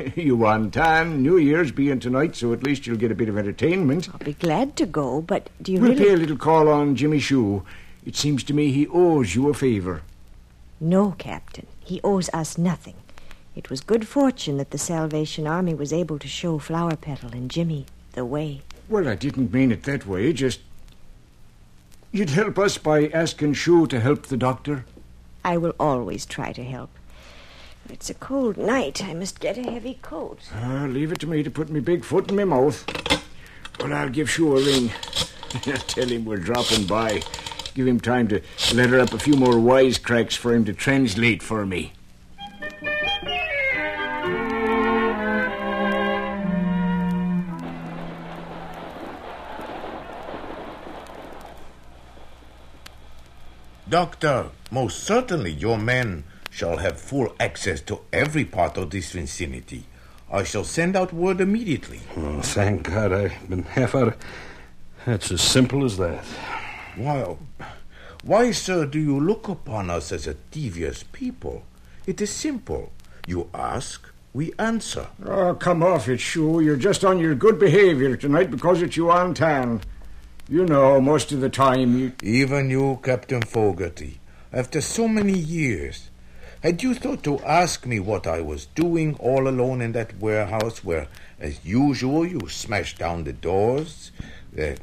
Yuan 0.15 0.71
Tan, 0.71 1.21
New 1.21 1.38
Year's 1.38 1.71
being 1.71 1.99
tonight, 1.99 2.36
so 2.36 2.53
at 2.53 2.63
least 2.63 2.86
you'll 2.86 2.97
get 2.97 3.12
a 3.12 3.15
bit 3.15 3.29
of 3.29 3.38
entertainment. 3.38 4.10
I'll 4.12 4.19
be 4.19 4.33
glad 4.33 4.75
to 4.77 4.86
go, 4.86 5.21
but 5.21 5.49
do 5.62 5.71
you 5.71 5.79
we'll 5.79 5.91
really... 5.91 6.05
pay 6.05 6.13
a 6.13 6.17
little 6.17 6.38
call 6.38 6.69
on 6.69 6.95
Jimmy 6.95 7.19
Shue. 7.19 7.63
It 8.05 8.15
seems 8.15 8.43
to 8.45 8.53
me 8.53 8.71
he 8.71 8.88
owes 8.88 9.36
you 9.36 9.49
a 9.49 9.53
favor. 9.53 10.01
No, 10.79 11.12
Captain. 11.17 11.67
He 11.79 11.99
owes 12.03 12.29
us 12.33 12.57
nothing. 12.57 12.95
It 13.55 13.69
was 13.69 13.81
good 13.81 14.07
fortune 14.07 14.57
that 14.57 14.71
the 14.71 14.77
Salvation 14.77 15.47
Army 15.47 15.73
was 15.73 15.91
able 15.91 16.19
to 16.19 16.27
show 16.27 16.60
Flower 16.60 16.95
Petal 16.95 17.31
and 17.31 17.49
Jimmy 17.49 17.88
the 18.13 18.25
way. 18.25 18.62
Well, 18.88 19.07
I 19.07 19.15
didn't 19.15 19.51
mean 19.51 19.71
it 19.71 19.83
that 19.83 20.05
way, 20.05 20.31
just... 20.33 20.60
You'd 22.12 22.29
help 22.29 22.57
us 22.57 22.77
by 22.77 23.07
asking 23.10 23.53
Shue 23.53 23.88
to 23.88 23.99
help 23.99 24.27
the 24.27 24.38
doctor? 24.38 24.86
I 25.43 25.57
will 25.57 25.73
always 25.79 26.25
try 26.25 26.53
to 26.53 26.63
help. 26.63 26.89
It's 27.89 28.10
a 28.10 28.13
cold 28.13 28.58
night. 28.58 29.04
I 29.04 29.13
must 29.13 29.39
get 29.39 29.58
a 29.58 29.63
heavy 29.63 30.00
coat. 30.02 30.39
Ah, 30.54 30.86
leave 30.89 31.12
it 31.12 31.19
to 31.19 31.28
me 31.28 31.41
to 31.43 31.50
put 31.50 31.69
me 31.69 31.80
big 31.80 32.04
foot 32.04 32.30
in 32.30 32.36
my 32.36 32.43
mouth. 32.43 32.86
Well, 33.80 33.93
I'll 33.93 34.10
give 34.10 34.30
Shue 34.30 34.58
a 34.58 34.63
ring. 34.63 34.89
Tell 35.88 36.08
him 36.08 36.26
we're 36.26 36.38
dropping 36.38 36.86
by. 36.86 37.21
Give 37.73 37.88
him 37.88 38.00
time 38.00 38.28
to 38.30 38.41
letter 38.73 39.00
up 39.00 39.13
a 39.13 39.19
few 39.19 39.36
more 39.36 39.54
wisecracks 39.54 40.36
for 40.36 40.54
him 40.54 40.65
to 40.65 40.73
translate 40.73 41.41
for 41.41 41.65
me. 41.65 41.93
Doctor, 53.89 54.50
most 54.69 55.04
certainly 55.04 55.52
your 55.52 55.78
men 55.78 56.26
shall 56.58 56.78
have 56.78 57.00
full 57.00 57.36
access 57.39 57.82
to 57.82 58.00
every 58.12 58.43
part 58.43 58.78
of 58.78 58.89
this 58.89 59.12
vicinity. 59.12 59.84
I 60.32 60.43
shall 60.43 60.63
send 60.63 60.96
out 60.96 61.13
word 61.13 61.39
immediately. 61.39 62.00
Oh, 62.17 62.41
thank 62.41 62.82
God, 62.82 63.13
I've 63.13 63.48
been 63.48 63.62
half 63.62 63.93
out 63.93 64.08
of. 64.08 64.17
That's 65.06 65.32
as 65.32 65.41
simple 65.41 65.86
as 65.86 65.98
that. 65.98 66.26
Why, 66.96 67.38
why, 68.24 68.50
sir, 68.50 68.88
do 68.88 69.00
you 69.00 69.20
look 69.20 69.48
upon 69.48 69.91
us 69.91 70.12
as 70.12 70.26
a 70.26 70.34
devious 70.50 71.04
people? 71.04 71.63
It 72.08 72.20
is 72.22 72.32
simple. 72.32 72.91
You 73.28 73.52
ask, 73.54 74.12
we 74.34 74.52
answer. 74.58 75.10
Oh, 75.24 75.54
come 75.54 75.84
off 75.84 76.10
it, 76.10 76.20
Shue. 76.20 76.60
You're 76.62 76.76
just 76.76 77.06
on 77.06 77.20
your 77.20 77.36
good 77.36 77.60
behavior 77.60 78.17
tonight 78.17 78.50
because 78.50 78.82
it's 78.82 78.98
you 78.98 79.12
on 79.12 79.36
tan. 79.36 79.82
You 80.50 80.65
know, 80.65 81.00
most 81.00 81.32
of 81.32 81.39
the 81.39 81.50
time 81.50 82.00
you. 82.00 82.13
Even 82.24 82.72
you, 82.72 83.00
Captain 83.04 83.43
Fogarty, 83.43 84.20
after 84.52 84.82
so 84.82 85.08
many 85.08 85.38
years, 85.38 86.10
had 86.62 86.84
you 86.84 86.93
thought 86.96 87.24
to 87.24 87.39
ask 87.39 87.86
me 87.86 88.00
what 88.00 88.26
I 88.26 88.41
was 88.41 88.65
doing 88.67 89.15
all 89.20 89.48
alone 89.48 89.82
in 89.82 89.91
that 89.93 90.17
warehouse 90.20 90.84
where, 90.84 91.08
as 91.39 91.63
usual, 91.63 92.26
you 92.26 92.48
smashed 92.50 92.98
down 92.98 93.24
the 93.24 93.34
doors? 93.34 94.12
That 94.54 94.80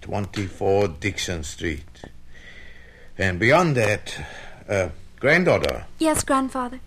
24 0.00 0.88
Dixon 0.88 1.44
Street. 1.44 1.84
And 3.16 3.38
beyond 3.38 3.76
that, 3.76 4.16
uh, 4.68 4.88
granddaughter. 5.20 5.86
Yes, 5.98 6.24
grandfather. 6.24 6.80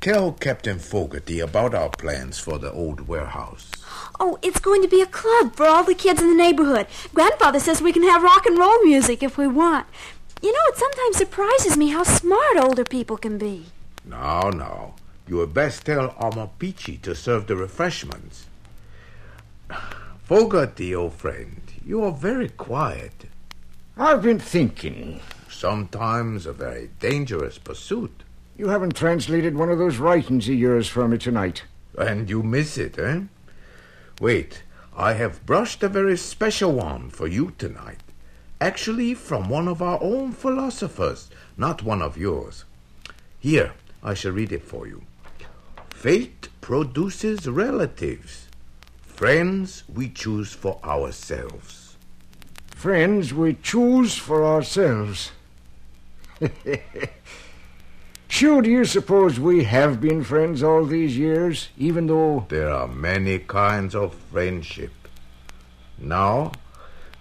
Tell 0.00 0.32
Captain 0.32 0.78
Fogarty 0.78 1.38
about 1.38 1.74
our 1.74 1.90
plans 1.90 2.38
for 2.38 2.58
the 2.58 2.72
old 2.72 3.06
warehouse. 3.06 3.70
Oh, 4.18 4.38
it's 4.42 4.58
going 4.58 4.82
to 4.82 4.88
be 4.88 5.00
a 5.00 5.06
club 5.06 5.54
for 5.54 5.66
all 5.66 5.84
the 5.84 5.94
kids 5.94 6.20
in 6.20 6.28
the 6.28 6.34
neighborhood. 6.34 6.86
Grandfather 7.14 7.60
says 7.60 7.80
we 7.80 7.92
can 7.92 8.02
have 8.02 8.22
rock 8.22 8.46
and 8.46 8.58
roll 8.58 8.82
music 8.82 9.22
if 9.22 9.38
we 9.38 9.46
want. 9.46 9.86
You 10.42 10.52
know, 10.52 10.58
it 10.66 10.76
sometimes 10.76 11.16
surprises 11.18 11.76
me 11.76 11.90
how 11.90 12.02
smart 12.02 12.56
older 12.56 12.84
people 12.84 13.16
can 13.16 13.38
be. 13.38 13.66
No, 14.04 14.50
no. 14.50 14.94
You 15.28 15.38
had 15.38 15.54
best 15.54 15.86
tell 15.86 16.10
Amapichi 16.10 17.00
to 17.02 17.14
serve 17.14 17.46
the 17.46 17.54
refreshments. 17.54 18.46
Fogarty, 20.24 20.94
old 20.94 21.14
friend, 21.14 21.62
you 21.86 22.02
are 22.02 22.10
very 22.10 22.48
quiet. 22.48 23.26
I've 23.96 24.22
been 24.22 24.40
thinking. 24.40 25.20
Sometimes 25.48 26.44
a 26.44 26.52
very 26.52 26.90
dangerous 26.98 27.58
pursuit. 27.58 28.24
You 28.58 28.68
haven't 28.68 28.96
translated 28.96 29.56
one 29.56 29.68
of 29.70 29.78
those 29.78 29.98
writings 29.98 30.48
of 30.48 30.56
yours 30.56 30.88
for 30.88 31.06
me 31.06 31.18
tonight. 31.18 31.62
And 31.96 32.28
you 32.28 32.42
miss 32.42 32.76
it, 32.78 32.98
eh? 32.98 33.20
Wait, 34.20 34.64
I 34.96 35.12
have 35.12 35.46
brushed 35.46 35.82
a 35.84 35.88
very 35.88 36.16
special 36.16 36.72
one 36.72 37.10
for 37.10 37.28
you 37.28 37.52
tonight. 37.58 38.00
Actually, 38.62 39.12
from 39.12 39.48
one 39.48 39.66
of 39.66 39.82
our 39.82 39.98
own 40.00 40.30
philosophers, 40.30 41.28
not 41.56 41.82
one 41.82 42.00
of 42.00 42.16
yours. 42.16 42.64
Here, 43.40 43.72
I 44.04 44.14
shall 44.14 44.30
read 44.30 44.52
it 44.52 44.62
for 44.62 44.86
you. 44.86 45.02
Fate 45.90 46.48
produces 46.60 47.48
relatives. 47.48 48.46
Friends 49.02 49.82
we 49.92 50.08
choose 50.08 50.52
for 50.52 50.78
ourselves. 50.84 51.96
Friends 52.68 53.34
we 53.34 53.54
choose 53.54 54.16
for 54.16 54.44
ourselves. 54.44 55.32
Sure, 58.28 58.62
do 58.62 58.70
you 58.70 58.86
suppose 58.86 59.38
we 59.38 59.64
have 59.64 60.00
been 60.00 60.24
friends 60.24 60.62
all 60.62 60.86
these 60.86 61.18
years, 61.18 61.68
even 61.76 62.06
though. 62.06 62.46
There 62.48 62.70
are 62.70 62.88
many 62.88 63.38
kinds 63.40 63.94
of 63.94 64.14
friendship. 64.14 64.92
Now, 65.98 66.52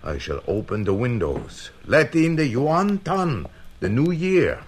I 0.03 0.17
shall 0.17 0.41
open 0.47 0.83
the 0.83 0.95
windows. 0.95 1.69
Let 1.85 2.15
in 2.15 2.35
the 2.35 2.47
Yuan 2.47 2.99
Tan, 2.99 3.45
the 3.81 3.89
new 3.89 4.11
year. 4.11 4.59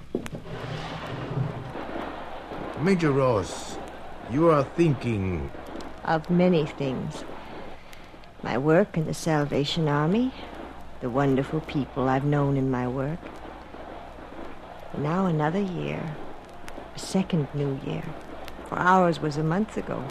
Major 2.81 3.11
Ross, 3.11 3.77
you 4.29 4.49
are 4.49 4.63
thinking. 4.75 5.49
Of 6.05 6.29
many 6.29 6.67
things. 6.67 7.23
My 8.43 8.59
work 8.59 8.95
in 8.95 9.05
the 9.05 9.13
Salvation 9.15 9.87
Army, 9.87 10.31
the 11.01 11.09
wonderful 11.09 11.61
people 11.61 12.09
I've 12.09 12.25
known 12.25 12.55
in 12.55 12.69
my 12.69 12.87
work. 12.87 13.19
Now 14.95 15.25
another 15.25 15.61
year, 15.61 16.15
a 16.95 16.99
second 16.99 17.47
new 17.55 17.79
year, 17.83 18.03
for 18.69 18.77
ours 18.77 19.19
was 19.19 19.37
a 19.37 19.43
month 19.43 19.77
ago. 19.77 20.03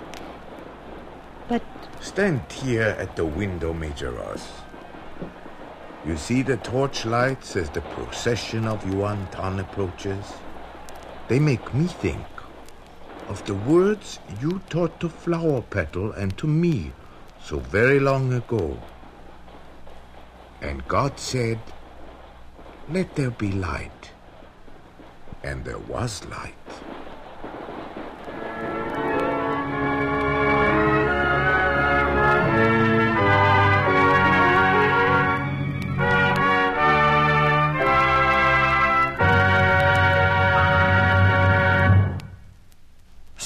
But. 1.47 1.63
Stand 2.01 2.43
here 2.51 2.97
at 2.99 3.15
the 3.15 3.25
window, 3.25 3.73
Major 3.73 4.11
Ross. 4.11 4.51
You 6.05 6.17
see 6.17 6.43
the 6.43 6.57
torchlights 6.57 7.55
as 7.55 7.71
the 7.71 7.81
procession 7.81 8.67
of 8.67 8.85
Yuan 8.93 9.29
Tan 9.31 9.61
approaches? 9.61 10.33
They 11.29 11.39
make 11.39 11.73
me 11.73 11.87
think 11.87 12.27
of 13.29 13.45
the 13.47 13.55
words 13.55 14.19
you 14.41 14.61
taught 14.69 14.99
to 14.99 15.09
Flower 15.09 15.63
Petal 15.63 16.11
and 16.13 16.37
to 16.39 16.49
me 16.49 16.91
so 17.41 17.61
very 17.61 18.01
long 18.01 18.33
ago. 18.33 18.77
And 20.61 20.87
God 20.89 21.21
said, 21.21 21.61
Let 22.91 23.15
there 23.15 23.31
be 23.31 23.53
light. 23.53 24.11
And 25.45 25.65
there 25.65 25.79
was 25.79 26.25
light. 26.25 26.62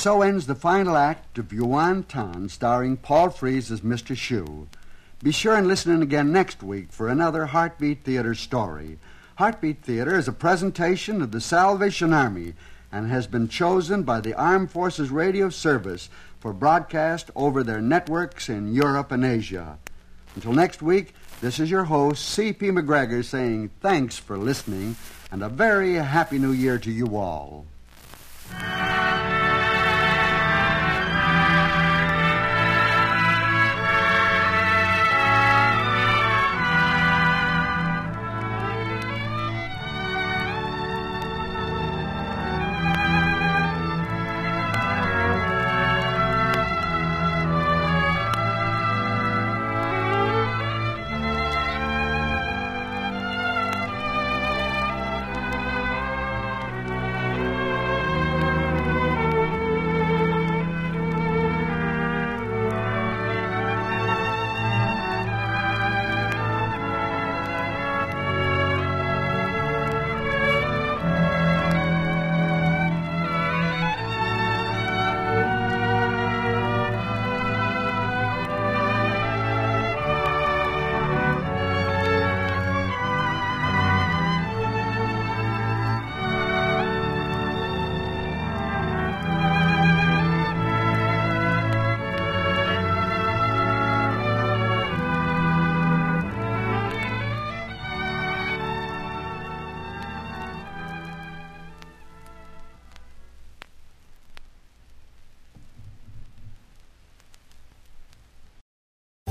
So 0.07 0.23
ends 0.23 0.47
the 0.47 0.55
final 0.55 0.97
act 0.97 1.37
of 1.37 1.53
Yuan 1.53 2.05
Tan, 2.05 2.49
starring 2.49 2.97
Paul 2.97 3.29
Frees 3.29 3.73
as 3.73 3.81
Mr. 3.81 4.17
Shu. 4.17 4.69
Be 5.21 5.33
sure 5.33 5.57
and 5.57 5.67
listen 5.67 5.93
in 5.93 6.01
again 6.01 6.31
next 6.31 6.63
week 6.63 6.93
for 6.93 7.09
another 7.09 7.47
Heartbeat 7.47 8.05
Theater 8.05 8.33
story. 8.37 9.01
Heartbeat 9.35 9.83
Theater 9.83 10.17
is 10.17 10.29
a 10.29 10.33
presentation 10.33 11.21
of 11.21 11.33
the 11.33 11.41
Salvation 11.41 12.13
Army 12.13 12.55
and 12.93 13.11
has 13.11 13.27
been 13.27 13.49
chosen 13.49 14.05
by 14.05 14.21
the 14.21 14.33
Armed 14.35 14.71
Forces 14.71 15.11
Radio 15.11 15.49
Service 15.51 16.09
for 16.39 16.53
broadcast 16.53 17.33
over 17.35 17.65
their 17.65 17.81
networks 17.81 18.49
in 18.49 18.73
Europe 18.73 19.11
and 19.11 19.25
Asia. 19.25 19.77
Until 20.37 20.53
next 20.53 20.81
week, 20.81 21.15
this 21.41 21.59
is 21.59 21.69
your 21.69 21.83
host, 21.83 22.25
C.P. 22.27 22.71
MacGregor, 22.71 23.25
saying 23.25 23.71
thanks 23.81 24.17
for 24.17 24.39
listening 24.39 24.95
and 25.33 25.43
a 25.43 25.49
very 25.49 25.95
happy 25.95 26.39
new 26.39 26.53
year 26.53 26.79
to 26.79 26.93
you 26.93 27.17
all. 27.17 27.67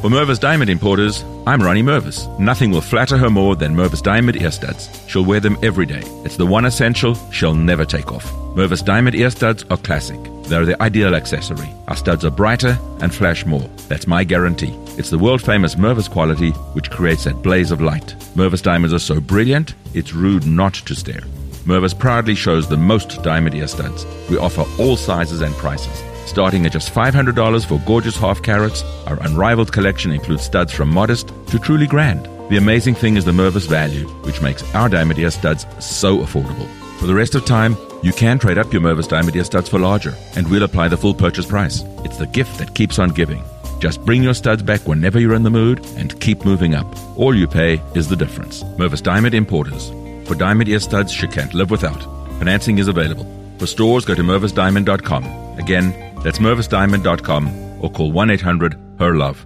For 0.06 0.12
Mervis 0.12 0.40
Diamond 0.40 0.70
Importers, 0.70 1.24
I'm 1.48 1.64
Ronnie 1.64 1.82
Mervis. 1.82 2.30
Nothing 2.38 2.70
will 2.70 2.80
flatter 2.80 3.18
her 3.18 3.32
more 3.32 3.56
than 3.56 3.76
Mervis 3.76 4.04
Diamond 4.04 4.40
ear 4.40 4.52
studs. 4.52 4.88
She'll 5.08 5.26
wear 5.26 5.40
them 5.40 5.58
every 5.64 5.88
day. 5.88 6.04
It's 6.24 6.38
the 6.38 6.46
one 6.46 6.66
essential 6.66 7.16
she'll 7.32 7.56
never 7.56 7.86
take 7.86 8.12
off. 8.12 8.32
Mervis 8.54 8.86
Diamond 8.86 9.16
ear 9.16 9.32
studs 9.32 9.66
are 9.72 9.78
classic. 9.78 10.20
They're 10.44 10.64
the 10.64 10.80
ideal 10.80 11.16
accessory. 11.16 11.68
Our 11.88 11.96
studs 11.96 12.24
are 12.24 12.30
brighter 12.30 12.78
and 13.02 13.16
flash 13.16 13.48
more. 13.48 13.68
That's 13.88 14.06
my 14.06 14.24
guarantee. 14.24 14.76
It's 14.96 15.10
the 15.10 15.18
world 15.18 15.42
famous 15.42 15.74
Mervis 15.74 16.08
quality 16.08 16.52
which 16.76 16.92
creates 16.92 17.24
that 17.24 17.42
blaze 17.42 17.72
of 17.72 17.82
light. 17.82 18.16
Mervis 18.36 18.62
diamonds 18.62 18.94
are 18.94 19.00
so 19.00 19.20
brilliant, 19.20 19.74
it's 19.96 20.14
rude 20.14 20.46
not 20.46 20.76
to 20.76 20.94
stare. 20.94 21.22
Mervis 21.66 21.98
proudly 21.98 22.36
shows 22.36 22.70
the 22.70 22.78
most 22.78 23.24
diamond 23.24 23.56
ear 23.56 23.68
studs. 23.68 24.06
We 24.30 24.38
offer 24.38 24.66
all 24.80 24.98
sizes 24.98 25.42
and 25.42 25.56
prices. 25.56 26.04
Starting 26.26 26.66
at 26.66 26.72
just 26.72 26.94
$500 26.94 27.66
for 27.66 27.80
gorgeous 27.86 28.18
half 28.18 28.42
carats, 28.42 28.84
our 29.08 29.22
unrivaled 29.22 29.72
collection 29.72 30.12
includes 30.12 30.44
studs 30.44 30.72
from 30.72 30.90
modest 30.90 31.32
to 31.48 31.60
truly 31.60 31.88
grand. 31.88 32.26
The 32.50 32.58
amazing 32.58 32.96
thing 32.96 33.18
is 33.18 33.26
the 33.26 33.32
Mervis 33.32 33.68
value, 33.68 34.08
which 34.24 34.42
makes 34.42 34.64
our 34.76 34.90
diamond 34.90 35.20
ear 35.20 35.32
studs 35.32 35.66
so 35.80 36.20
affordable. 36.20 36.68
For 37.00 37.08
the 37.08 37.16
rest 37.16 37.36
of 37.36 37.46
time, 37.46 37.76
you 38.04 38.14
can 38.14 38.40
trade 38.40 38.58
up 38.58 38.72
your 38.72 38.82
Mervis 38.82 39.08
diamond 39.08 39.36
ear 39.36 39.44
studs 39.44 39.70
for 39.70 39.80
larger, 39.80 40.14
and 40.36 40.50
we'll 40.50 40.64
apply 40.64 40.88
the 40.88 40.98
full 40.98 41.14
purchase 41.14 41.46
price. 41.46 41.84
It's 42.04 42.18
the 42.18 42.28
gift 42.28 42.58
that 42.60 42.76
keeps 42.76 43.00
on 43.00 43.10
giving. 43.10 43.44
Just 43.80 44.04
bring 44.06 44.24
your 44.24 44.34
studs 44.34 44.64
back 44.64 44.82
whenever 44.88 45.20
you're 45.20 45.34
in 45.36 45.44
the 45.44 45.50
mood 45.50 45.86
and 45.98 46.20
keep 46.22 46.46
moving 46.46 46.76
up. 46.76 46.88
All 47.18 47.36
you 47.36 47.48
pay 47.48 47.82
is 47.94 48.08
the 48.08 48.16
difference. 48.16 48.64
Mervis 48.78 49.04
Diamond 49.04 49.36
Importers. 49.36 49.90
For 50.28 50.36
diamond 50.36 50.70
ear 50.70 50.80
studs 50.80 51.12
she 51.12 51.28
can't 51.28 51.54
live 51.54 51.72
without. 51.72 52.02
Financing 52.40 52.78
is 52.78 52.88
available. 52.88 53.26
For 53.58 53.68
stores, 53.68 54.06
go 54.06 54.16
to 54.16 54.24
mervisdiamond.com. 54.24 55.60
Again, 55.60 55.94
that's 56.26 56.40
mervisdiamond.com 56.40 57.82
or 57.84 57.92
call 57.92 58.12
1 58.12 58.32
800 58.32 58.74
HER 58.98 59.16
LOVE. 59.16 59.46